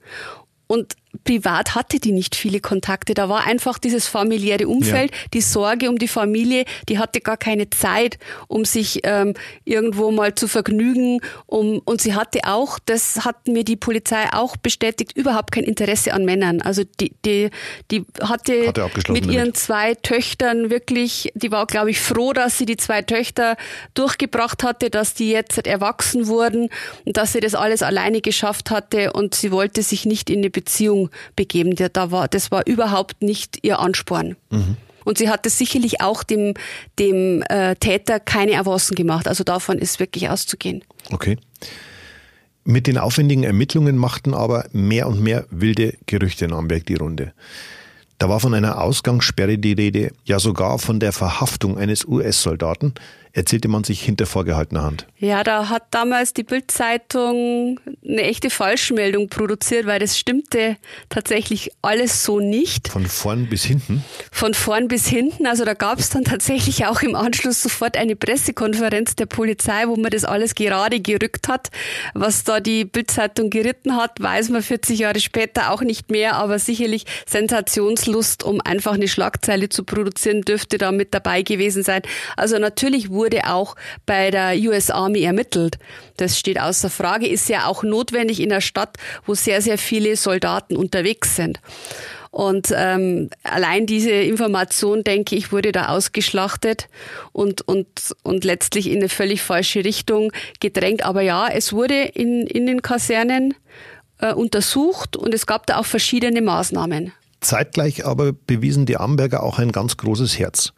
[0.67, 3.15] Und privat hatte die nicht viele Kontakte.
[3.15, 5.19] Da war einfach dieses familiäre Umfeld, ja.
[5.35, 10.35] die Sorge um die Familie, die hatte gar keine Zeit, um sich ähm, irgendwo mal
[10.35, 11.21] zu vergnügen.
[11.47, 16.13] Um, und sie hatte auch, das hat mir die Polizei auch bestätigt, überhaupt kein Interesse
[16.13, 16.61] an Männern.
[16.63, 17.51] Also die, die,
[17.91, 19.57] die hatte, hatte mit ihren damit.
[19.57, 23.57] zwei Töchtern wirklich, die war, glaube ich, froh, dass sie die zwei Töchter
[23.95, 26.69] durchgebracht hatte, dass die jetzt erwachsen wurden
[27.05, 30.51] und dass sie das alles alleine geschafft hatte und sie wollte sich nicht in eine
[30.51, 31.75] Beziehung begeben.
[31.93, 34.37] Da war, das war überhaupt nicht ihr Ansporn.
[34.51, 34.77] Mhm.
[35.05, 36.55] Und sie hatte sicherlich auch dem,
[36.99, 39.29] dem äh, Täter keine Avancen gemacht.
[39.29, 40.83] Also davon ist wirklich auszugehen.
[41.13, 41.39] Okay.
[42.65, 47.33] Mit den aufwendigen Ermittlungen machten aber mehr und mehr wilde Gerüchte in Amberg die Runde.
[48.19, 52.95] Da war von einer Ausgangssperre die Rede, ja sogar von der Verhaftung eines US-Soldaten,
[53.37, 55.07] erzählte man sich hinter vorgehaltener Hand.
[55.19, 60.79] Ja, da hat damals die Bildzeitung eine echte Falschmeldung produziert, weil das stimmte
[61.11, 62.89] tatsächlich alles so nicht.
[62.89, 64.03] Von vorn bis hinten?
[64.33, 65.47] Von vorn bis hinten.
[65.47, 69.97] Also da gab es dann tatsächlich auch im Anschluss sofort eine Pressekonferenz der Polizei, wo
[69.97, 71.69] man das alles gerade gerückt hat.
[72.15, 76.59] Was da die Bildzeitung geritten hat, weiß man 40 Jahre später auch nicht mehr, aber
[76.59, 82.01] sicherlich Sensationslust, um einfach eine Schlagzeile zu produzieren, dürfte da mit dabei gewesen sein.
[82.39, 83.75] Also natürlich wurde wurde auch
[84.07, 85.79] bei der US Army ermittelt.
[86.17, 90.15] Das steht außer Frage, ist ja auch notwendig in einer Stadt, wo sehr, sehr viele
[90.15, 91.61] Soldaten unterwegs sind.
[92.31, 96.89] Und ähm, allein diese Information, denke ich, wurde da ausgeschlachtet
[97.33, 97.89] und, und,
[98.23, 101.05] und letztlich in eine völlig falsche Richtung gedrängt.
[101.05, 103.55] Aber ja, es wurde in, in den Kasernen
[104.21, 107.13] äh, untersucht und es gab da auch verschiedene Maßnahmen.
[107.41, 110.73] Zeitgleich aber bewiesen die Amberger auch ein ganz großes Herz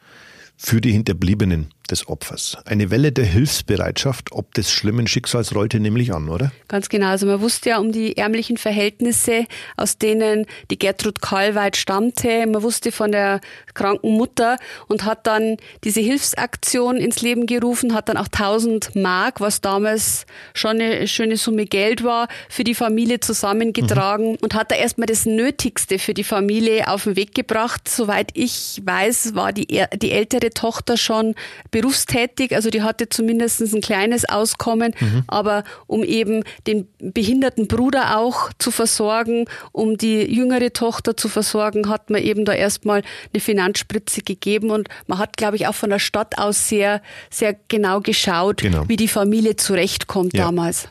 [0.57, 2.57] für die Hinterbliebenen des Opfers.
[2.65, 6.53] Eine Welle der Hilfsbereitschaft ob des schlimmen Schicksals rollte nämlich an, oder?
[6.69, 7.09] Ganz genau.
[7.09, 9.47] Also man wusste ja um die ärmlichen Verhältnisse,
[9.77, 12.47] aus denen die Gertrud Karlweit stammte.
[12.47, 13.41] Man wusste von der
[13.75, 19.41] kranken Mutter und hat dann diese Hilfsaktion ins Leben gerufen, hat dann auch 1000 Mark,
[19.41, 24.39] was damals schon eine schöne Summe Geld war, für die Familie zusammengetragen mhm.
[24.41, 27.89] und hat da erstmal das Nötigste für die Familie auf den Weg gebracht.
[27.89, 31.35] Soweit ich weiß, war die, die ältere Tochter schon
[31.81, 35.23] berufstätig, also die hatte zumindest ein kleines Auskommen, mhm.
[35.29, 41.89] aber um eben den behinderten Bruder auch zu versorgen, um die jüngere Tochter zu versorgen,
[41.89, 45.91] hat man eben da erstmal eine Finanzspritze gegeben und man hat, glaube ich, auch von
[45.91, 48.89] der Stadt aus sehr, sehr genau geschaut, genau.
[48.89, 50.47] wie die Familie zurechtkommt ja.
[50.47, 50.89] damals.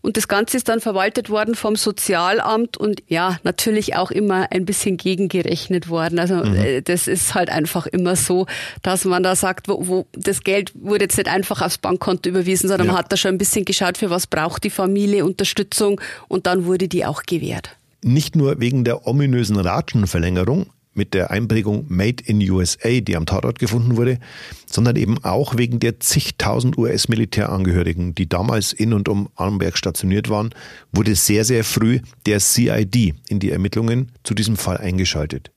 [0.00, 4.64] Und das Ganze ist dann verwaltet worden vom Sozialamt und ja, natürlich auch immer ein
[4.64, 6.18] bisschen gegengerechnet worden.
[6.18, 6.54] Also mhm.
[6.54, 8.46] Äh, das ist halt einfach immer so,
[8.82, 12.68] dass man da sagt, wo, wo das Geld wurde jetzt nicht einfach aufs Bankkonto überwiesen,
[12.68, 12.92] sondern ja.
[12.92, 16.64] man hat da schon ein bisschen geschaut, für was braucht die Familie Unterstützung und dann
[16.64, 17.70] wurde die auch gewährt.
[18.02, 20.66] Nicht nur wegen der ominösen Ratschenverlängerung,
[20.98, 24.18] mit der Einprägung Made in USA, die am Tatort gefunden wurde,
[24.66, 30.50] sondern eben auch wegen der zigtausend US-Militärangehörigen, die damals in und um Arnberg stationiert waren,
[30.92, 35.50] wurde sehr, sehr früh der CID in die Ermittlungen zu diesem Fall eingeschaltet.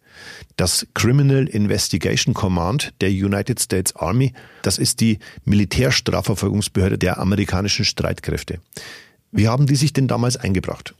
[0.56, 8.60] Das Criminal Investigation Command der United States Army, das ist die Militärstrafverfolgungsbehörde der amerikanischen Streitkräfte.
[9.32, 10.94] Wie haben die sich denn damals eingebracht?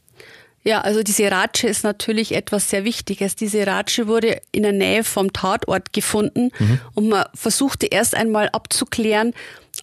[0.64, 3.36] Ja, also diese Ratsche ist natürlich etwas sehr Wichtiges.
[3.36, 6.80] Diese Ratsche wurde in der Nähe vom Tatort gefunden mhm.
[6.94, 9.34] und man versuchte erst einmal abzuklären,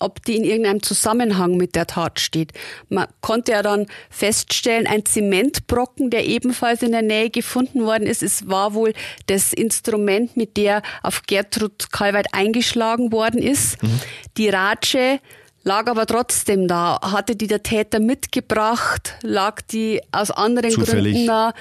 [0.01, 2.53] ob die in irgendeinem Zusammenhang mit der Tat steht.
[2.89, 8.23] Man konnte ja dann feststellen, ein Zementbrocken, der ebenfalls in der Nähe gefunden worden ist,
[8.23, 8.93] es war wohl
[9.27, 13.83] das Instrument, mit der auf Gertrud Kalweit eingeschlagen worden ist.
[13.83, 14.01] Mhm.
[14.37, 15.19] Die Ratsche
[15.65, 16.99] lag aber trotzdem da.
[17.03, 19.15] Hatte die der Täter mitgebracht?
[19.23, 21.15] Lag die aus anderen Zufällig.
[21.15, 21.53] Gründen da?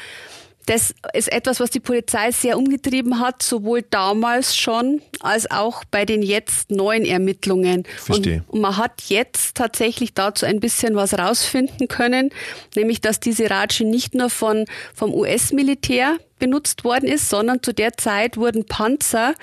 [0.68, 6.04] Das ist etwas, was die Polizei sehr umgetrieben hat, sowohl damals schon als auch bei
[6.04, 7.86] den jetzt neuen Ermittlungen.
[7.96, 8.44] Verstehe.
[8.50, 12.32] Und, man hat jetzt tatsächlich dazu ein bisschen was rausfinden können,
[12.76, 17.96] nämlich dass diese Ratsche nicht nur von, vom US-Militär benutzt worden ist, sondern zu der
[17.96, 19.36] Zeit wurden Panzer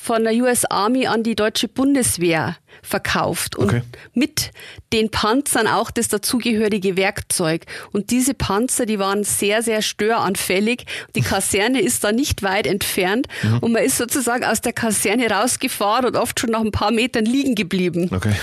[0.00, 3.82] von der US Army an die deutsche Bundeswehr verkauft und okay.
[4.14, 4.52] mit
[4.92, 7.66] den Panzern auch das dazugehörige Werkzeug.
[7.92, 10.86] Und diese Panzer, die waren sehr, sehr störanfällig.
[11.16, 13.58] Die Kaserne ist da nicht weit entfernt mhm.
[13.58, 17.24] und man ist sozusagen aus der Kaserne rausgefahren und oft schon nach ein paar Metern
[17.24, 18.08] liegen geblieben.
[18.14, 18.34] Okay.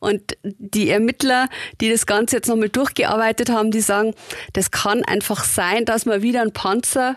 [0.00, 1.48] Und die Ermittler,
[1.80, 4.14] die das Ganze jetzt nochmal durchgearbeitet haben, die sagen,
[4.52, 7.16] das kann einfach sein, dass man wieder einen Panzer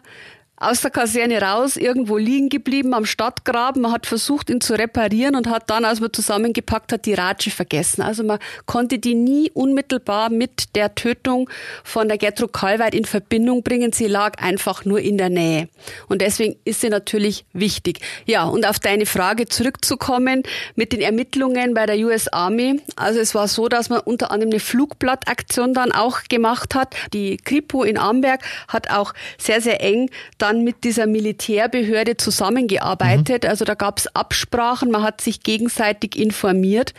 [0.59, 3.83] aus der Kaserne raus, irgendwo liegen geblieben am Stadtgraben.
[3.83, 7.51] Man hat versucht, ihn zu reparieren und hat dann, als man zusammengepackt hat, die Ratsche
[7.51, 8.01] vergessen.
[8.01, 11.47] Also man konnte die nie unmittelbar mit der Tötung
[11.83, 13.93] von der Gertrud Kalweit in Verbindung bringen.
[13.93, 15.69] Sie lag einfach nur in der Nähe.
[16.07, 17.99] Und deswegen ist sie natürlich wichtig.
[18.25, 20.41] Ja, und auf deine Frage zurückzukommen
[20.75, 22.81] mit den Ermittlungen bei der US Army.
[22.95, 26.95] Also es war so, dass man unter anderem eine Flugblattaktion dann auch gemacht hat.
[27.13, 33.43] Die Kripo in Amberg hat auch sehr, sehr eng da dann mit dieser Militärbehörde zusammengearbeitet.
[33.43, 33.49] Mhm.
[33.49, 36.93] Also da gab es Absprachen, man hat sich gegenseitig informiert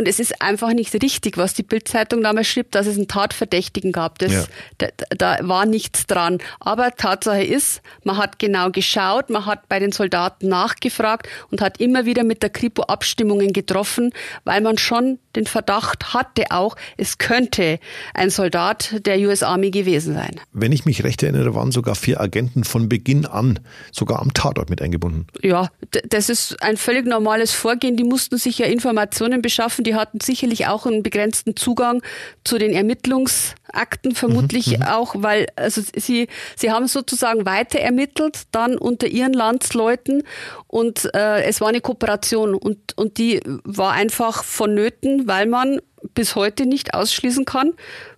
[0.00, 3.92] und es ist einfach nicht richtig, was die Bildzeitung damals schrieb, dass es einen Tatverdächtigen
[3.92, 4.18] gab.
[4.18, 4.44] Das, ja.
[4.78, 6.38] da, da, war nichts dran.
[6.58, 11.80] Aber Tatsache ist, man hat genau geschaut, man hat bei den Soldaten nachgefragt und hat
[11.80, 17.18] immer wieder mit der Kripo Abstimmungen getroffen, weil man schon den Verdacht hatte auch, es
[17.18, 17.78] könnte
[18.14, 20.40] ein Soldat der US Army gewesen sein.
[20.52, 23.60] Wenn ich mich recht erinnere, waren sogar vier Agenten von Beginn an
[23.92, 25.26] sogar am Tatort mit eingebunden.
[25.42, 25.68] Ja,
[26.08, 27.96] das ist ein völlig normales Vorgehen.
[27.96, 32.02] Die mussten sich ja Informationen beschaffen, die hatten sicherlich auch einen begrenzten Zugang
[32.44, 38.42] zu den Ermittlungsakten, vermutlich mhm, mhm, auch, weil also sie, sie haben sozusagen weiter ermittelt,
[38.52, 40.22] dann unter ihren Landsleuten
[40.66, 45.80] und äh, es war eine Kooperation und, und die war einfach vonnöten, weil man
[46.14, 47.74] bis heute nicht ausschließen kann,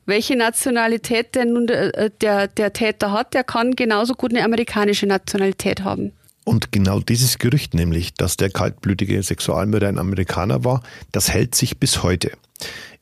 [0.07, 3.35] welche Nationalität denn nun der, äh, der, der Täter hat.
[3.35, 6.13] Der kann genauso gut eine amerikanische Nationalität haben.
[6.45, 11.79] Und genau dieses Gerücht nämlich, dass der kaltblütige Sexualmörder ein Amerikaner war, das hält sich
[11.79, 12.33] bis heute.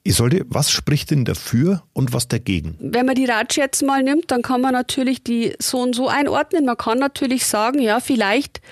[0.03, 2.77] Isolde, was spricht denn dafür und was dagegen?
[2.81, 6.09] Wenn man die Ratsch jetzt mal nimmt, dann kann man natürlich die so und so
[6.09, 6.65] einordnen.
[6.65, 8.63] Man kann natürlich sagen, ja, vielleicht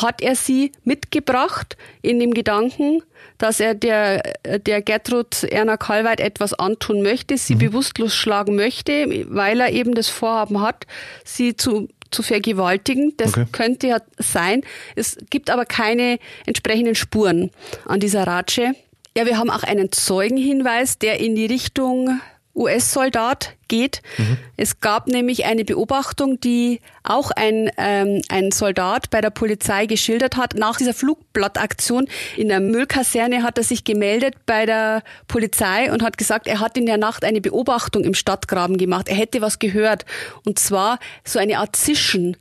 [0.00, 3.02] hat er sie mitgebracht in dem Gedanken,
[3.38, 4.22] dass er der,
[4.66, 7.60] der Gertrud Erna Kalweit etwas antun möchte, sie mhm.
[7.60, 10.86] bewusstlos schlagen möchte, weil er eben das Vorhaben hat,
[11.24, 13.14] sie zu zu vergewaltigen.
[13.16, 13.46] Das okay.
[13.52, 14.62] könnte ja sein.
[14.94, 17.50] Es gibt aber keine entsprechenden Spuren
[17.84, 18.74] an dieser Ratsche.
[19.16, 22.20] Ja, wir haben auch einen Zeugenhinweis, der in die Richtung
[22.54, 24.02] US-Soldat geht.
[24.18, 24.38] Mhm.
[24.56, 30.36] Es gab nämlich eine Beobachtung, die auch ein, ähm, ein Soldat bei der Polizei geschildert
[30.36, 30.54] hat.
[30.54, 36.18] Nach dieser Flugblattaktion in der Müllkaserne hat er sich gemeldet bei der Polizei und hat
[36.18, 39.08] gesagt, er hat in der Nacht eine Beobachtung im Stadtgraben gemacht.
[39.08, 40.04] Er hätte was gehört.
[40.44, 42.36] Und zwar so eine Art Zischen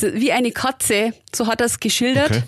[0.00, 2.30] wie eine Katze, so hat er es geschildert.
[2.30, 2.42] Okay.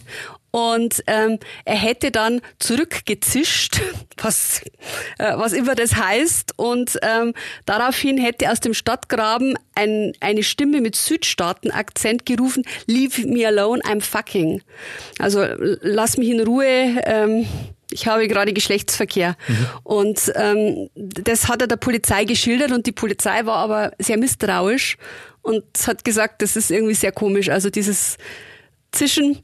[0.51, 3.81] Und ähm, er hätte dann zurückgezischt,
[4.17, 4.63] was,
[5.19, 6.55] äh, was immer das heißt.
[6.57, 7.35] Und ähm,
[7.67, 14.01] daraufhin hätte aus dem Stadtgraben ein, eine Stimme mit Südstaaten-Akzent gerufen, Leave me alone, I'm
[14.01, 14.63] fucking.
[15.19, 17.01] Also lass mich in Ruhe.
[17.05, 17.47] Ähm,
[17.93, 19.37] ich habe gerade Geschlechtsverkehr.
[19.49, 19.67] Mhm.
[19.85, 24.97] Und ähm, das hat er der Polizei geschildert und die Polizei war aber sehr misstrauisch
[25.43, 27.49] und hat gesagt, das ist irgendwie sehr komisch.
[27.49, 28.17] Also dieses
[28.93, 29.41] Zischen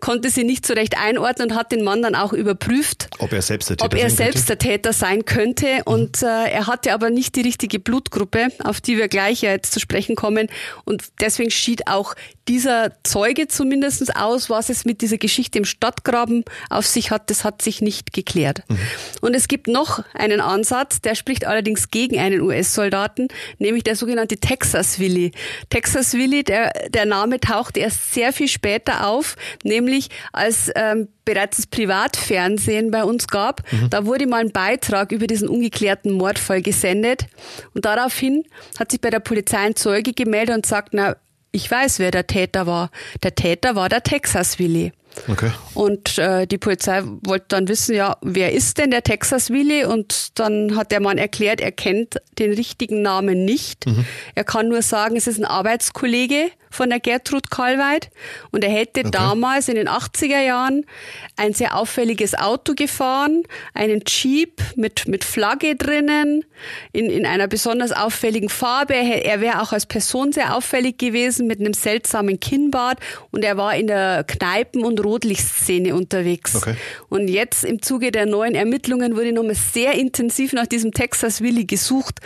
[0.00, 3.42] konnte sie nicht so recht einordnen und hat den Mann dann auch überprüft, ob er
[3.42, 5.66] selbst der Täter, ob er selbst der Täter sein könnte.
[5.66, 5.82] Mhm.
[5.84, 9.72] Und äh, er hatte aber nicht die richtige Blutgruppe, auf die wir gleich ja jetzt
[9.72, 10.48] zu sprechen kommen.
[10.84, 12.14] Und deswegen schied auch
[12.48, 17.44] dieser Zeuge zumindest aus, was es mit dieser Geschichte im Stadtgraben auf sich hat, das
[17.44, 18.62] hat sich nicht geklärt.
[18.68, 18.78] Mhm.
[19.20, 23.28] Und es gibt noch einen Ansatz, der spricht allerdings gegen einen US-Soldaten,
[23.58, 25.32] nämlich der sogenannte Texas Willy.
[25.70, 31.56] Texas Willy, der, der Name taucht erst sehr viel später auf, nämlich als ähm, bereits
[31.56, 33.62] das Privatfernsehen bei uns gab.
[33.72, 33.90] Mhm.
[33.90, 37.26] Da wurde mal ein Beitrag über diesen ungeklärten Mordfall gesendet.
[37.74, 38.44] Und daraufhin
[38.78, 41.16] hat sich bei der Polizei ein Zeuge gemeldet und sagt, na,
[41.56, 42.90] ich weiß, wer der Täter war.
[43.22, 44.92] Der Täter war der Texas Willy.
[45.26, 45.50] Okay.
[45.72, 49.86] Und äh, die Polizei wollte dann wissen, ja, wer ist denn der Texas Willy?
[49.86, 53.86] Und dann hat der Mann erklärt, er kennt den richtigen Namen nicht.
[53.86, 54.04] Mhm.
[54.34, 58.10] Er kann nur sagen, es ist ein Arbeitskollege von der Gertrud Karlweit.
[58.50, 59.10] Und er hätte okay.
[59.10, 60.84] damals in den 80er Jahren
[61.36, 63.42] ein sehr auffälliges Auto gefahren,
[63.74, 66.44] einen Jeep mit, mit Flagge drinnen,
[66.92, 68.94] in, in einer besonders auffälligen Farbe.
[68.94, 72.98] Er wäre auch als Person sehr auffällig gewesen, mit einem seltsamen Kinnbart.
[73.30, 76.56] Und er war in der Kneipen- und Rotlichtszene unterwegs.
[76.56, 76.74] Okay.
[77.08, 81.64] Und jetzt im Zuge der neuen Ermittlungen wurde nochmal sehr intensiv nach diesem Texas Willy
[81.64, 82.20] gesucht.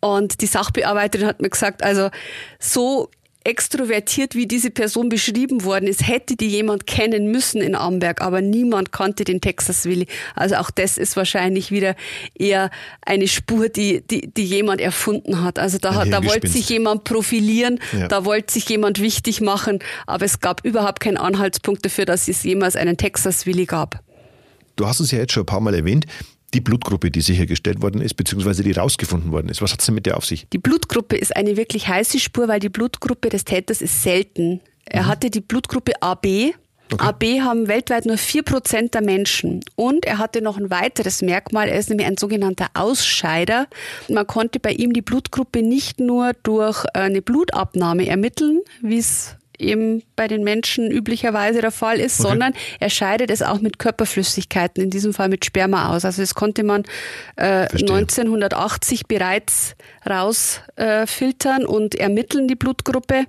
[0.00, 2.10] Und die Sachbearbeiterin hat mir gesagt, also
[2.58, 3.08] so
[3.44, 8.40] extrovertiert, wie diese Person beschrieben worden ist, hätte die jemand kennen müssen in Amberg, aber
[8.40, 10.06] niemand kannte den Texas Willy.
[10.34, 11.94] Also auch das ist wahrscheinlich wieder
[12.34, 12.70] eher
[13.02, 15.58] eine Spur, die, die, die jemand erfunden hat.
[15.58, 18.08] Also da, da wollte sich jemand profilieren, ja.
[18.08, 22.42] da wollte sich jemand wichtig machen, aber es gab überhaupt keinen Anhaltspunkt dafür, dass es
[22.42, 24.00] jemals einen Texas Willy gab.
[24.76, 26.06] Du hast es ja jetzt schon ein paar Mal erwähnt
[26.54, 29.60] die Blutgruppe, die sichergestellt worden ist, beziehungsweise die rausgefunden worden ist.
[29.60, 30.46] Was hat es denn mit der auf sich?
[30.52, 34.60] Die Blutgruppe ist eine wirklich heiße Spur, weil die Blutgruppe des Täters ist selten.
[34.86, 35.06] Er mhm.
[35.06, 36.54] hatte die Blutgruppe AB.
[36.92, 37.04] Okay.
[37.04, 39.60] AB haben weltweit nur 4% der Menschen.
[39.74, 43.66] Und er hatte noch ein weiteres Merkmal, er ist nämlich ein sogenannter Ausscheider.
[44.08, 50.02] Man konnte bei ihm die Blutgruppe nicht nur durch eine Blutabnahme ermitteln, wie es eben
[50.16, 52.30] bei den Menschen üblicherweise der Fall ist, okay.
[52.30, 56.04] sondern er scheidet es auch mit Körperflüssigkeiten, in diesem Fall mit Sperma aus.
[56.04, 56.84] Also das konnte man
[57.36, 59.76] äh, 1980 bereits
[60.08, 63.26] rausfiltern äh, und ermitteln, die Blutgruppe.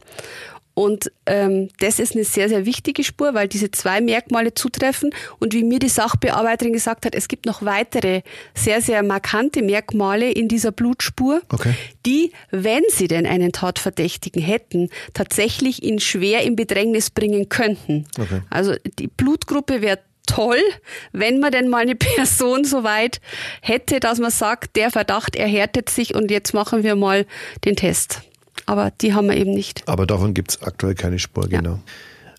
[0.75, 5.11] Und ähm, das ist eine sehr, sehr wichtige Spur, weil diese zwei Merkmale zutreffen.
[5.39, 8.21] Und wie mir die Sachbearbeiterin gesagt hat, es gibt noch weitere
[8.53, 11.73] sehr, sehr markante Merkmale in dieser Blutspur, okay.
[12.05, 18.05] die, wenn sie denn einen Tatverdächtigen hätten, tatsächlich ihn schwer in Bedrängnis bringen könnten.
[18.19, 18.41] Okay.
[18.49, 20.59] Also die Blutgruppe wäre toll,
[21.13, 23.21] wenn man denn mal eine Person so weit
[23.61, 27.25] hätte, dass man sagt, der Verdacht erhärtet sich und jetzt machen wir mal
[27.63, 28.23] den Test
[28.65, 29.87] aber die haben wir eben nicht.
[29.87, 31.71] Aber davon gibt es aktuell keine Spur, genau.
[31.71, 31.79] Ja.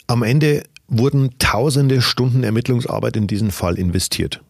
[0.09, 4.41] Am Ende wurden tausende Stunden Ermittlungsarbeit in diesen Fall investiert,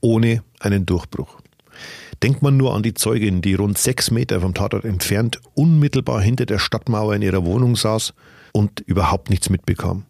[0.00, 1.40] ohne einen Durchbruch.
[2.22, 6.46] Denkt man nur an die Zeugin, die rund sechs Meter vom Tatort entfernt unmittelbar hinter
[6.46, 8.14] der Stadtmauer in ihrer Wohnung saß
[8.52, 10.06] und überhaupt nichts mitbekam.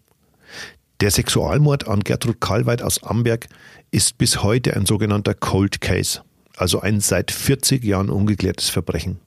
[1.01, 3.49] Der Sexualmord an Gertrud Karlweit aus Amberg
[3.91, 6.21] ist bis heute ein sogenannter Cold Case,
[6.57, 9.19] also ein seit 40 Jahren ungeklärtes Verbrechen.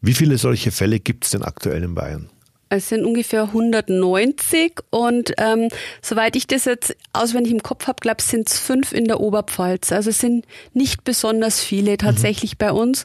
[0.00, 2.28] Wie viele solche Fälle gibt es denn aktuell in Bayern?
[2.68, 5.68] Es sind ungefähr 190 und ähm,
[6.02, 9.20] soweit ich das jetzt auswendig im Kopf habe, glaube ich, sind es fünf in der
[9.20, 9.92] Oberpfalz.
[9.92, 12.58] Also es sind nicht besonders viele tatsächlich mhm.
[12.58, 13.04] bei uns.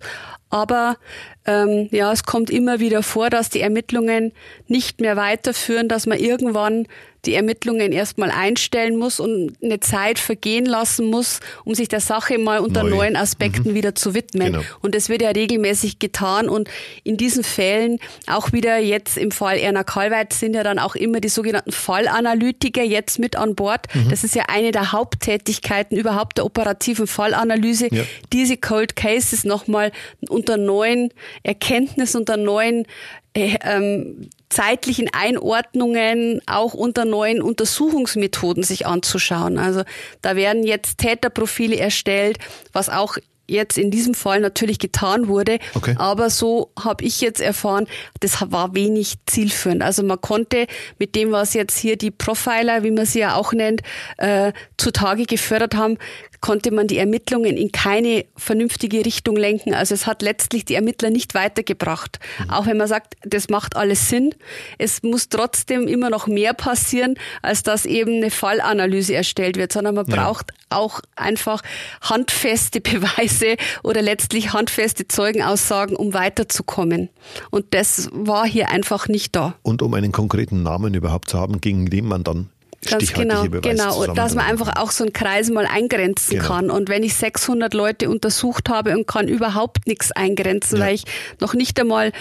[0.49, 0.97] Aber
[1.45, 4.31] ähm, ja, es kommt immer wieder vor, dass die Ermittlungen
[4.67, 6.87] nicht mehr weiterführen, dass man irgendwann
[7.25, 12.39] die Ermittlungen erstmal einstellen muss und eine Zeit vergehen lassen muss, um sich der Sache
[12.39, 12.89] mal unter Neu.
[12.89, 13.75] neuen Aspekten mhm.
[13.75, 14.53] wieder zu widmen.
[14.53, 14.63] Genau.
[14.81, 16.49] Und das wird ja regelmäßig getan.
[16.49, 16.67] Und
[17.03, 21.19] in diesen Fällen, auch wieder jetzt im Fall Erna Kalweit, sind ja dann auch immer
[21.19, 23.87] die sogenannten Fallanalytiker jetzt mit an Bord.
[23.93, 24.09] Mhm.
[24.09, 28.03] Das ist ja eine der Haupttätigkeiten überhaupt der operativen Fallanalyse, ja.
[28.33, 29.91] diese Cold Cases nochmal
[30.27, 31.13] unter neuen
[31.43, 32.85] Erkenntnissen, unter neuen
[33.33, 39.57] äh, ähm, zeitlichen Einordnungen auch unter neuen Untersuchungsmethoden sich anzuschauen.
[39.57, 39.83] Also
[40.21, 42.37] da werden jetzt Täterprofile erstellt,
[42.73, 43.17] was auch
[43.51, 45.59] jetzt in diesem Fall natürlich getan wurde.
[45.73, 45.95] Okay.
[45.97, 47.87] Aber so habe ich jetzt erfahren,
[48.21, 49.83] das war wenig zielführend.
[49.83, 50.67] Also man konnte
[50.97, 53.81] mit dem, was jetzt hier die Profiler, wie man sie ja auch nennt,
[54.17, 55.97] äh, zutage gefördert haben,
[56.41, 59.73] konnte man die Ermittlungen in keine vernünftige Richtung lenken.
[59.73, 62.19] Also es hat letztlich die Ermittler nicht weitergebracht.
[62.39, 62.49] Mhm.
[62.49, 64.33] Auch wenn man sagt, das macht alles Sinn.
[64.77, 69.95] Es muss trotzdem immer noch mehr passieren, als dass eben eine Fallanalyse erstellt wird, sondern
[69.95, 70.15] man ja.
[70.15, 71.61] braucht auch einfach
[72.01, 77.09] handfeste Beweise oder letztlich handfeste Zeugenaussagen, um weiterzukommen.
[77.51, 79.55] Und das war hier einfach nicht da.
[79.61, 82.49] Und um einen konkreten Namen überhaupt zu haben, gegen den man dann
[82.89, 86.47] Ganz genau, genau, dass man einfach auch so einen Kreis mal eingrenzen genau.
[86.47, 86.71] kann.
[86.71, 90.85] Und wenn ich 600 Leute untersucht habe und kann überhaupt nichts eingrenzen, ja.
[90.85, 91.03] weil ich
[91.39, 92.11] noch nicht einmal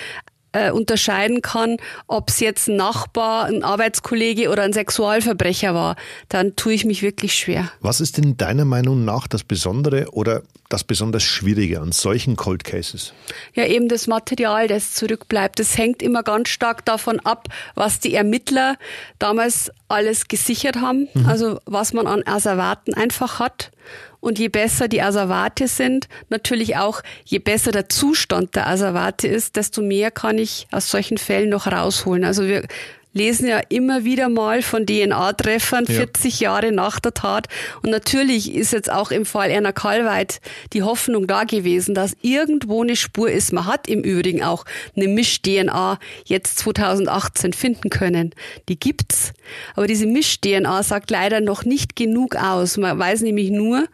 [0.52, 5.96] äh, unterscheiden kann, ob es jetzt ein Nachbar, ein Arbeitskollege oder ein Sexualverbrecher war,
[6.28, 7.70] dann tue ich mich wirklich schwer.
[7.80, 12.64] Was ist denn deiner Meinung nach das Besondere oder das besonders Schwierige an solchen Cold
[12.64, 13.12] Cases?
[13.54, 15.58] Ja, eben das Material, das zurückbleibt.
[15.58, 18.76] Das hängt immer ganz stark davon ab, was die Ermittler
[19.18, 21.26] damals alles gesichert haben, mhm.
[21.26, 23.72] also was man an Asservaten einfach hat.
[24.20, 29.56] Und je besser die Asservate sind, natürlich auch, je besser der Zustand der Asservate ist,
[29.56, 32.24] desto mehr kann ich aus solchen Fällen noch rausholen.
[32.24, 32.66] Also wir
[33.12, 35.94] lesen ja immer wieder mal von DNA-Treffern, ja.
[35.94, 37.48] 40 Jahre nach der Tat.
[37.82, 40.40] Und natürlich ist jetzt auch im Fall Erna Kalweit
[40.72, 43.52] die Hoffnung da gewesen, dass irgendwo eine Spur ist.
[43.52, 44.64] Man hat im Übrigen auch
[44.96, 48.34] eine Misch-DNA jetzt 2018 finden können.
[48.68, 49.32] Die gibt's.
[49.74, 52.76] Aber diese Misch-DNA sagt leider noch nicht genug aus.
[52.76, 53.88] Man weiß nämlich nur,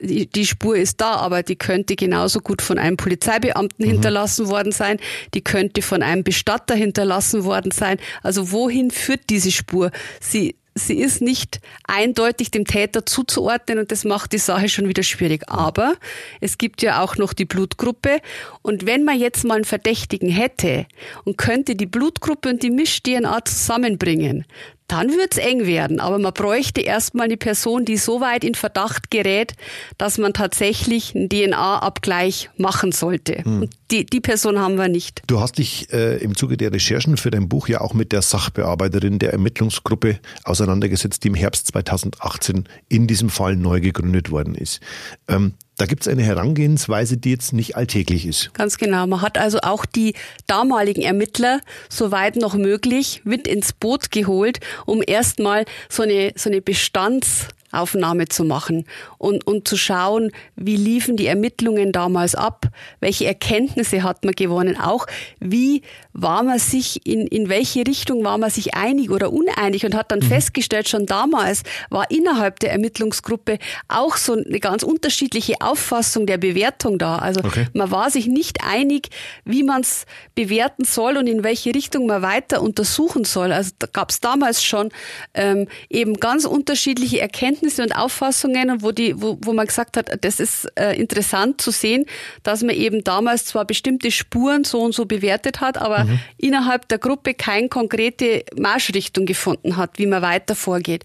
[0.00, 3.92] die, die Spur ist da, aber die könnte genauso gut von einem Polizeibeamten mhm.
[3.92, 4.98] hinterlassen worden sein,
[5.34, 7.98] die könnte von einem Bestatter hinterlassen worden sein.
[8.22, 9.90] Also wohin führt diese Spur?
[10.20, 15.02] Sie, sie ist nicht eindeutig dem Täter zuzuordnen und das macht die Sache schon wieder
[15.02, 15.42] schwierig.
[15.48, 15.94] Aber
[16.40, 18.20] es gibt ja auch noch die Blutgruppe
[18.62, 20.86] und wenn man jetzt mal einen Verdächtigen hätte
[21.24, 24.44] und könnte die Blutgruppe und die Misch-DNA zusammenbringen,
[24.88, 26.00] dann wird's eng werden.
[26.00, 29.52] Aber man bräuchte erstmal eine Person, die so weit in Verdacht gerät,
[29.98, 33.44] dass man tatsächlich einen DNA-Abgleich machen sollte.
[33.44, 33.62] Hm.
[33.62, 35.22] Und die, die Person haben wir nicht.
[35.26, 38.22] Du hast dich äh, im Zuge der Recherchen für dein Buch ja auch mit der
[38.22, 44.80] Sachbearbeiterin der Ermittlungsgruppe auseinandergesetzt, die im Herbst 2018 in diesem Fall neu gegründet worden ist.
[45.28, 48.52] Ähm, da gibt es eine Herangehensweise, die jetzt nicht alltäglich ist.
[48.52, 49.06] Ganz genau.
[49.06, 50.14] Man hat also auch die
[50.46, 56.60] damaligen Ermittler, soweit noch möglich, mit ins Boot geholt, um erstmal so eine, so eine
[56.60, 58.84] Bestands- Aufnahme zu machen
[59.18, 62.66] und, und zu schauen, wie liefen die Ermittlungen damals ab,
[63.00, 65.06] welche Erkenntnisse hat man gewonnen, auch
[65.38, 69.94] wie war man sich, in, in welche Richtung war man sich einig oder uneinig und
[69.94, 70.24] hat dann mhm.
[70.24, 73.58] festgestellt, schon damals war innerhalb der Ermittlungsgruppe
[73.88, 77.16] auch so eine ganz unterschiedliche Auffassung der Bewertung da.
[77.16, 77.66] Also okay.
[77.74, 79.10] man war sich nicht einig,
[79.44, 83.52] wie man es bewerten soll und in welche Richtung man weiter untersuchen soll.
[83.52, 84.90] Also da gab es damals schon
[85.34, 90.24] ähm, eben ganz unterschiedliche Erkenntnisse Erkenntnisse und Auffassungen, wo, die, wo, wo man gesagt hat,
[90.24, 92.06] das ist äh, interessant zu sehen,
[92.42, 96.20] dass man eben damals zwar bestimmte Spuren so und so bewertet hat, aber mhm.
[96.36, 101.04] innerhalb der Gruppe keine konkrete Marschrichtung gefunden hat, wie man weiter vorgeht.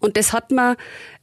[0.00, 0.76] Und das hat man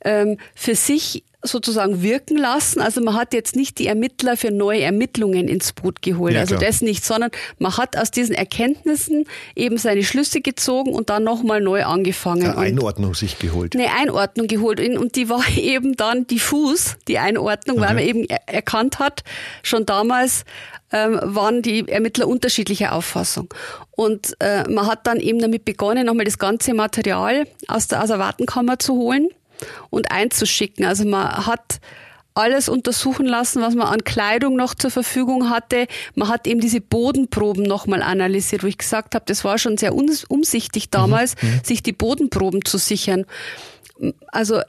[0.03, 2.82] ähm, für sich sozusagen wirken lassen.
[2.82, 6.36] Also man hat jetzt nicht die Ermittler für neue Ermittlungen ins Boot geholt.
[6.36, 9.26] Ja, also das nicht, sondern man hat aus diesen Erkenntnissen
[9.56, 12.46] eben seine Schlüsse gezogen und dann nochmal neu angefangen.
[12.46, 13.76] Eine Einordnung sich geholt.
[13.76, 14.80] Eine Einordnung geholt.
[14.80, 17.88] Und die war eben dann diffus, die Einordnung, okay.
[17.88, 19.24] weil man eben erkannt hat,
[19.64, 20.46] schon damals
[20.92, 23.52] ähm, waren die Ermittler unterschiedlicher Auffassung.
[23.92, 28.78] Und äh, man hat dann eben damit begonnen, nochmal das ganze Material aus der Asservatenkammer
[28.78, 29.30] zu holen
[29.89, 30.86] und einzuschicken.
[30.86, 31.80] Also man hat
[32.34, 35.88] alles untersuchen lassen, was man an Kleidung noch zur Verfügung hatte.
[36.16, 39.93] Man hat eben diese Bodenproben nochmal analysiert, wo ich gesagt habe, das war schon sehr
[39.93, 41.49] umsichtig damals, mhm.
[41.49, 41.62] mhm.
[41.64, 43.26] sich die Bodenproben zu sichern.
[44.32, 44.62] Also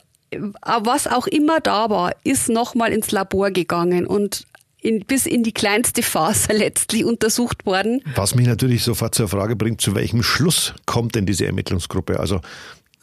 [0.74, 4.46] was auch immer da war, ist nochmal ins Labor gegangen und
[4.80, 8.02] in, bis in die kleinste Faser letztlich untersucht worden.
[8.16, 12.18] Was mich natürlich sofort zur Frage bringt, zu welchem Schluss kommt denn diese Ermittlungsgruppe?
[12.18, 12.40] Also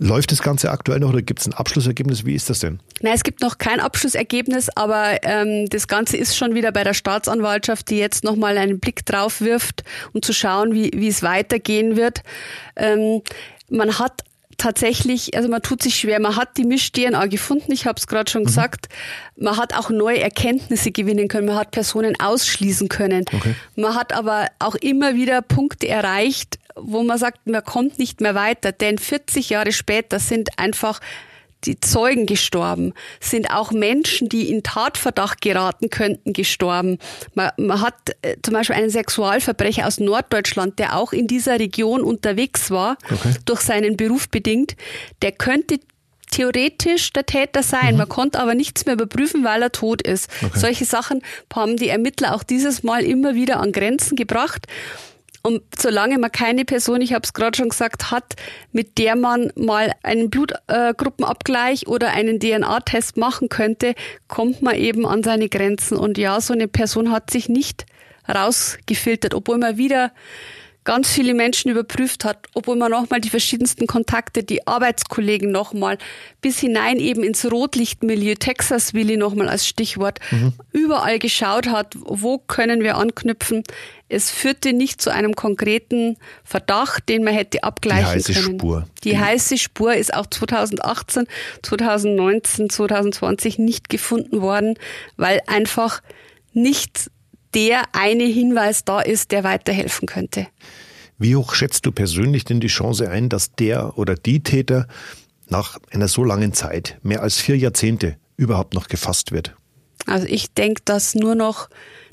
[0.02, 2.26] Läuft das Ganze aktuell noch oder gibt es ein Abschlussergebnis?
[2.26, 2.80] Wie ist das denn?
[3.02, 6.94] Nein, es gibt noch kein Abschlussergebnis, aber ähm, das Ganze ist schon wieder bei der
[6.94, 9.84] Staatsanwaltschaft, die jetzt nochmal einen Blick drauf wirft,
[10.14, 12.24] um zu schauen, wie, wie es weitergehen wird.
[12.78, 13.22] Ähm,
[13.70, 14.24] man hat
[14.60, 18.30] tatsächlich, also man tut sich schwer, man hat die Misch-DNA gefunden, ich habe es gerade
[18.30, 18.48] schon mhm.
[18.48, 18.88] gesagt.
[19.36, 23.26] Man hat auch neue Erkenntnisse gewinnen können, man hat Personen ausschließen können.
[23.34, 23.56] Okay.
[23.76, 28.36] Man hat aber auch immer wieder Punkte erreicht, wo man sagt, man kommt nicht mehr
[28.36, 31.00] weiter, denn 40 Jahre später sind einfach
[31.66, 37.00] die Zeugen gestorben, sind auch Menschen, die in Tatverdacht geraten könnten, gestorben.
[37.34, 42.02] Man, man hat äh, zum Beispiel einen Sexualverbrecher aus Norddeutschland, der auch in dieser Region
[42.02, 43.36] unterwegs war, okay.
[43.46, 44.76] durch seinen Beruf bedingt,
[45.22, 45.80] der könnte
[46.32, 47.94] theoretisch der Täter sein.
[47.94, 47.98] Mhm.
[47.98, 50.30] Man konnte aber nichts mehr überprüfen, weil er tot ist.
[50.42, 50.60] Okay.
[50.60, 51.22] Solche Sachen
[51.54, 54.68] haben die Ermittler auch dieses Mal immer wieder an Grenzen gebracht.
[55.42, 58.36] Und solange man keine Person, ich habe es gerade schon gesagt, hat,
[58.72, 63.96] mit der man mal einen Blutgruppenabgleich äh, oder einen DNA-Test machen könnte,
[64.28, 65.98] kommt man eben an seine Grenzen.
[65.98, 67.86] Und ja, so eine Person hat sich nicht
[68.28, 70.12] rausgefiltert, obwohl man wieder
[70.84, 75.98] ganz viele Menschen überprüft hat, obwohl man nochmal die verschiedensten Kontakte, die Arbeitskollegen nochmal
[76.42, 80.54] bis hinein eben ins Rotlichtmilieu, Texas Willi nochmal als Stichwort, mhm.
[80.72, 83.64] überall geschaut hat, wo können wir anknüpfen.
[84.08, 88.24] Es führte nicht zu einem konkreten Verdacht, den man hätte abgleichen können.
[88.24, 88.60] Die heiße können.
[88.60, 88.88] Spur.
[89.04, 91.28] Die, die heiße Spur ist auch 2018,
[91.62, 94.76] 2019, 2020 nicht gefunden worden,
[95.18, 96.02] weil einfach
[96.54, 97.12] nicht
[97.54, 100.48] der eine Hinweis da ist, der weiterhelfen könnte.
[101.18, 104.88] Wie hoch schätzt du persönlich denn die Chance ein, dass der oder die Täter
[105.48, 109.56] nach einer so langen Zeit, mehr als vier Jahrzehnte, überhaupt noch gefasst wird?
[110.06, 111.70] Also ich denke, dass nur noch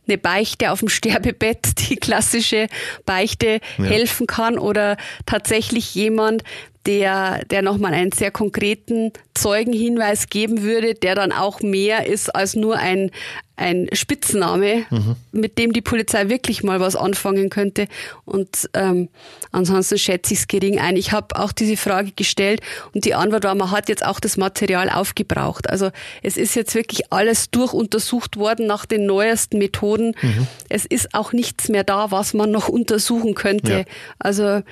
[0.09, 2.68] eine Beichte auf dem Sterbebett, die klassische
[3.05, 3.84] Beichte, ja.
[3.84, 6.43] helfen kann oder tatsächlich jemand,
[6.87, 12.55] der, der nochmal einen sehr konkreten Zeugenhinweis geben würde, der dann auch mehr ist als
[12.55, 13.11] nur ein,
[13.57, 15.16] ein Spitzname, mhm.
[15.32, 17.89] mit dem die Polizei wirklich mal was anfangen könnte.
[18.24, 19.09] Und ähm,
[19.51, 20.97] ansonsten schätze ich es gering ein.
[20.97, 22.61] Ich habe auch diese Frage gestellt
[22.95, 25.68] und die Antwort war, man hat jetzt auch das Material aufgebraucht.
[25.68, 25.91] Also
[26.22, 30.14] es ist jetzt wirklich alles durchuntersucht worden nach den neuesten Methoden.
[30.22, 30.47] Mhm.
[30.68, 33.72] Es ist auch nichts mehr da, was man noch untersuchen könnte.
[33.72, 33.84] Ja.
[34.18, 34.62] Also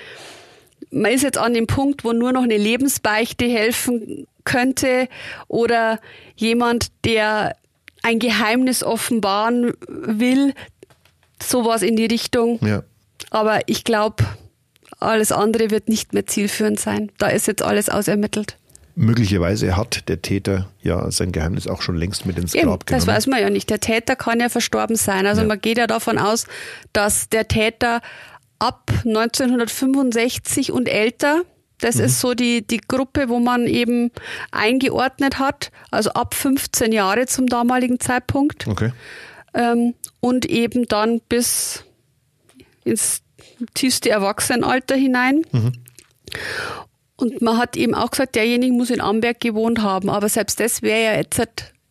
[0.94, 5.08] man ist jetzt an dem Punkt, wo nur noch eine Lebensbeichte helfen könnte
[5.48, 5.98] oder
[6.36, 7.56] jemand, der
[8.02, 10.54] ein Geheimnis offenbaren will,
[11.42, 12.58] sowas in die Richtung.
[12.64, 12.82] Ja.
[13.30, 14.24] Aber ich glaube,
[15.00, 17.10] alles andere wird nicht mehr zielführend sein.
[17.18, 18.56] Da ist jetzt alles ausermittelt.
[18.96, 22.86] Möglicherweise hat der Täter ja sein Geheimnis auch schon längst mit ins Grab Eben, genommen.
[22.88, 23.68] Das weiß man ja nicht.
[23.70, 25.26] Der Täter kann ja verstorben sein.
[25.26, 25.48] Also ja.
[25.48, 26.46] man geht ja davon aus,
[26.92, 28.02] dass der Täter
[28.58, 31.42] ab 1965 und älter.
[31.78, 32.04] Das mhm.
[32.04, 34.10] ist so die, die Gruppe, wo man eben
[34.50, 38.66] eingeordnet hat, also ab 15 Jahre zum damaligen Zeitpunkt.
[38.66, 38.92] Okay.
[39.54, 41.84] Ähm, und eben dann bis
[42.84, 43.22] ins
[43.74, 45.44] tiefste Erwachsenenalter hinein.
[45.52, 45.72] Mhm.
[47.16, 50.10] Und man hat eben auch gesagt, derjenige muss in Amberg gewohnt haben.
[50.10, 51.40] Aber selbst das wäre ja jetzt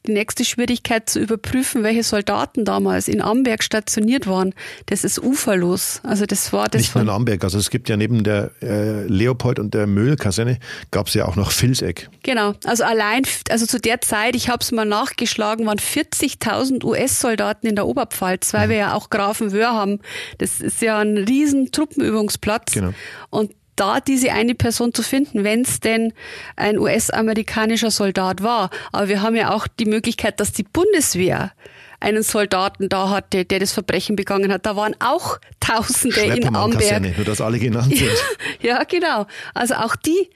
[0.06, 4.54] die nächste Schwierigkeit zu überprüfen, welche Soldaten damals in Amberg stationiert waren.
[4.88, 6.02] Das ist uferlos.
[6.04, 6.82] Also das war das.
[6.82, 7.44] Nicht nur in Amberg.
[7.44, 10.60] Also es gibt ja neben der äh, Leopold und der Mühl-Kaserne
[10.92, 12.10] gab es ja auch noch Vilseck.
[12.24, 12.54] Genau.
[12.66, 17.76] Also allein, also zu der Zeit, ich habe es mal nachgeschlagen, waren 40.000 US-Soldaten in
[17.76, 18.72] der Oberpfalz, weil mhm.
[18.72, 20.00] wir ja auch Grafenwöhr haben.
[20.38, 22.74] Das ist ja ein riesen Truppenübungsplatz.
[22.74, 22.94] Genau.
[23.30, 26.14] Und da diese eine Person zu finden, wenn es denn
[26.56, 28.70] ein US-amerikanischer Soldat war.
[28.92, 31.52] Aber wir haben ja auch die Möglichkeit, dass die Bundeswehr
[32.00, 34.66] einen Soldaten da hatte, der das Verbrechen begangen hat.
[34.66, 37.16] Da waren auch Tausende in Amberg.
[37.16, 38.12] Nur dass alle genannt sind.
[38.62, 39.26] ja, genau.
[39.54, 40.30] Also auch die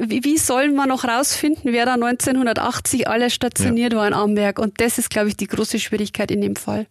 [0.00, 3.98] wie, wie soll man noch rausfinden, wer da 1980 alle stationiert ja.
[3.98, 4.58] war in Amberg?
[4.58, 6.86] Und das ist, glaube ich, die große Schwierigkeit in dem Fall.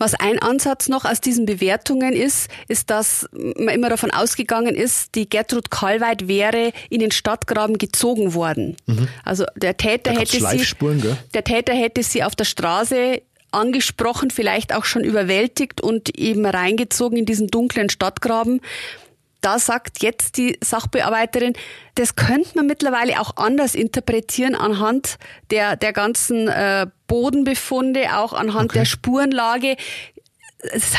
[0.00, 5.14] Was ein Ansatz noch aus diesen Bewertungen ist, ist, dass man immer davon ausgegangen ist,
[5.14, 8.78] die Gertrud Kalweit wäre in den Stadtgraben gezogen worden.
[8.86, 9.08] Mhm.
[9.26, 11.18] Also der Täter hätte sie, gell?
[11.34, 13.20] der Täter hätte sie auf der Straße
[13.52, 18.62] angesprochen, vielleicht auch schon überwältigt und eben reingezogen in diesen dunklen Stadtgraben
[19.40, 21.54] da sagt jetzt die Sachbearbeiterin,
[21.94, 25.18] das könnte man mittlerweile auch anders interpretieren anhand
[25.50, 28.80] der, der ganzen äh, Bodenbefunde, auch anhand okay.
[28.80, 29.76] der Spurenlage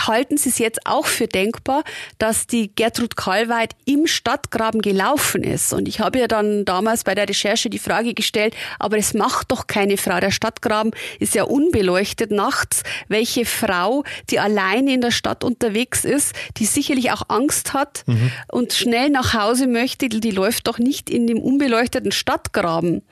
[0.07, 1.83] halten Sie es jetzt auch für denkbar,
[2.17, 5.73] dass die Gertrud Karlweit im Stadtgraben gelaufen ist?
[5.73, 9.51] Und ich habe ja dann damals bei der Recherche die Frage gestellt, aber es macht
[9.51, 10.19] doch keine Frau.
[10.19, 12.83] Der Stadtgraben ist ja unbeleuchtet nachts.
[13.07, 18.31] Welche Frau, die alleine in der Stadt unterwegs ist, die sicherlich auch Angst hat mhm.
[18.51, 23.03] und schnell nach Hause möchte, die läuft doch nicht in dem unbeleuchteten Stadtgraben,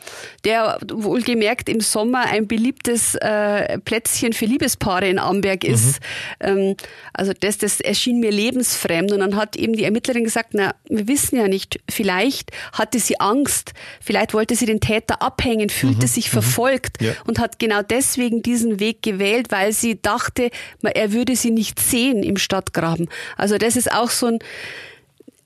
[0.46, 6.00] der wohlgemerkt im Sommer ein beliebtes äh, Plätzchen für Liebespaare in Amberg ist.
[6.00, 6.76] Mhm ähm,
[7.14, 9.12] also das, das erschien mir lebensfremd.
[9.12, 13.20] Und dann hat eben die Ermittlerin gesagt, na, wir wissen ja nicht, vielleicht hatte sie
[13.20, 16.34] Angst, vielleicht wollte sie den Täter abhängen, fühlte mhm, sich mhm.
[16.34, 17.14] verfolgt ja.
[17.26, 20.50] und hat genau deswegen diesen Weg gewählt, weil sie dachte,
[20.82, 23.10] er würde sie nicht sehen im Stadtgraben.
[23.38, 24.40] Also das ist auch so ein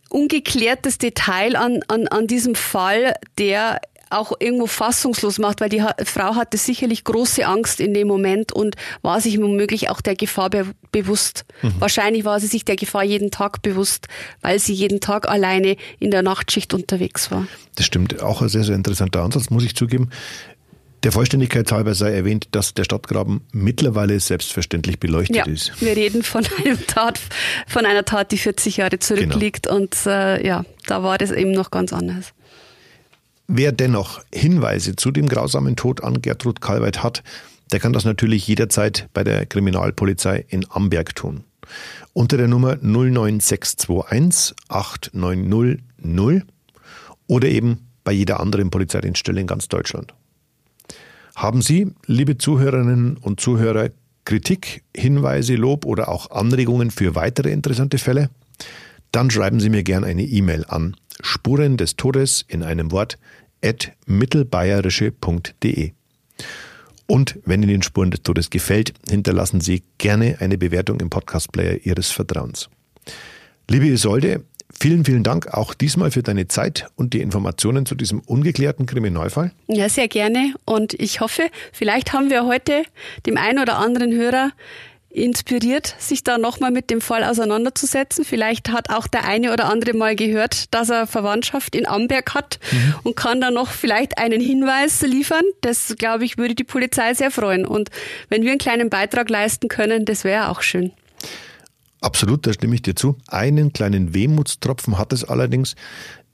[0.10, 3.82] ungeklärtes Detail an, an, an diesem Fall, der
[4.14, 8.76] auch irgendwo fassungslos macht, weil die Frau hatte sicherlich große Angst in dem Moment und
[9.02, 11.46] war sich womöglich auch der Gefahr be bewusst.
[11.64, 11.74] Mhm.
[11.80, 14.08] Wahrscheinlich war sie sich der Gefahr jeden Tag bewusst,
[14.42, 17.48] weil sie jeden Tag alleine in der Nachtschicht unterwegs war.
[17.76, 20.10] Das stimmt, auch ein sehr, sehr interessanter Ansatz, muss ich zugeben.
[21.04, 25.74] Der Vollständigkeit halber sei erwähnt, dass der Stadtgraben mittlerweile selbstverständlich beleuchtet ja, ist.
[25.82, 27.20] Wir reden von einem Tat,
[27.68, 29.76] von einer Tat, die 40 Jahre zurückliegt genau.
[29.76, 32.34] und äh, ja, da war das eben noch ganz anders.
[33.48, 37.24] Wer dennoch Hinweise zu dem grausamen Tod an Gertrud Kalweit hat,
[37.72, 41.44] der kann das natürlich jederzeit bei der Kriminalpolizei in Amberg tun.
[42.14, 46.46] Unter der Nummer 09621 8900
[47.28, 50.14] oder eben bei jeder anderen Polizeidienststelle in ganz Deutschland.
[51.36, 53.90] Haben Sie, liebe Zuhörerinnen und Zuhörer,
[54.26, 58.30] Kritik, Hinweise, Lob oder auch Anregungen für weitere interessante Fälle?
[59.14, 63.20] Dann schreiben Sie mir gerne eine E-Mail an Spuren des Todes in einem Wort
[63.64, 65.92] at mittelbayerische.de.
[67.06, 72.10] Und wenn Ihnen Spuren des Todes gefällt, hinterlassen Sie gerne eine Bewertung im Podcast-Player Ihres
[72.10, 72.70] Vertrauens.
[73.70, 74.44] Liebe Isolde,
[74.80, 79.52] Vielen, vielen Dank auch diesmal für deine Zeit und die Informationen zu diesem ungeklärten Kriminalfall.
[79.68, 80.56] Ja, sehr gerne.
[80.66, 82.84] Und ich hoffe, vielleicht haben wir heute
[83.28, 84.52] dem einen oder anderen Hörer
[85.14, 88.26] inspiriert, sich da nochmal mit dem Fall auseinanderzusetzen.
[88.26, 92.60] Vielleicht hat auch der eine oder andere mal gehört, dass er Verwandtschaft in Amberg hat
[92.72, 92.96] mhm.
[93.04, 95.44] und kann da noch vielleicht einen Hinweis liefern.
[95.62, 97.66] Das, glaube ich, würde die Polizei sehr freuen.
[97.66, 97.90] Und
[98.30, 100.92] wenn wir einen kleinen Beitrag leisten können, das wäre auch schön.
[102.02, 103.16] Absolut, da stimme ich dir zu.
[103.28, 105.76] Einen kleinen Wehmutstropfen hat es allerdings.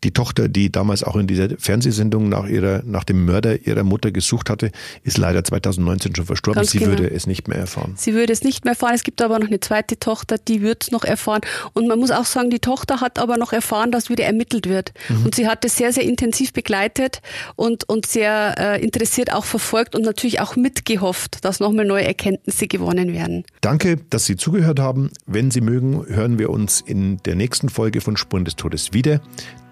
[0.04, 4.12] Die Tochter, die damals auch in dieser Fernsehsendung nach ihrer, nach dem Mörder ihrer Mutter
[4.12, 4.72] gesucht hatte,
[5.04, 6.60] ist leider 2019 schon verstorben.
[6.60, 6.92] Ganz Sie genau.
[6.92, 7.94] würde es nicht mehr erfahren.
[7.98, 8.94] Sie würde es nicht mehr erfahren.
[8.96, 11.42] Es gibt aber noch eine zweite Tochter, die wird es noch erfahren.
[11.74, 14.94] Und man muss auch sagen, die Tochter hat aber noch erfahren, dass wieder ermittelt wird.
[15.10, 15.26] Mhm.
[15.26, 17.22] Und sie hat es sehr, sehr intensiv begleitet
[17.56, 22.68] und, und sehr äh, interessiert auch verfolgt und natürlich auch mitgehofft, dass nochmal neue Erkenntnisse
[22.68, 23.44] gewonnen werden.
[23.62, 25.12] Danke, dass Sie zugehört haben.
[25.26, 29.22] Wenn Sie mögen, hören wir uns in der nächsten Folge von Spuren des Todes wieder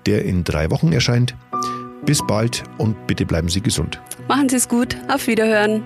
[0.08, 1.36] der in drei Wochen erscheint.
[2.06, 4.02] Bis bald und bitte bleiben Sie gesund.
[4.28, 4.98] Machen Sie es gut.
[5.10, 5.84] Auf Wiederhören.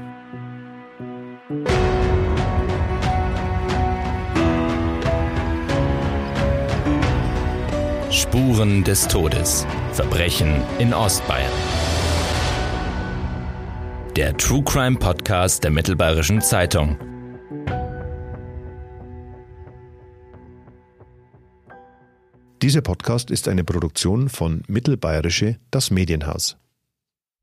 [8.12, 9.66] Spuren des Todes.
[9.94, 11.52] Verbrechen in Ostbayern.
[14.16, 16.98] Der True Crime Podcast der Mittelbayerischen Zeitung.
[22.62, 26.61] Dieser Podcast ist eine Produktion von Mittelbayerische Das Medienhaus.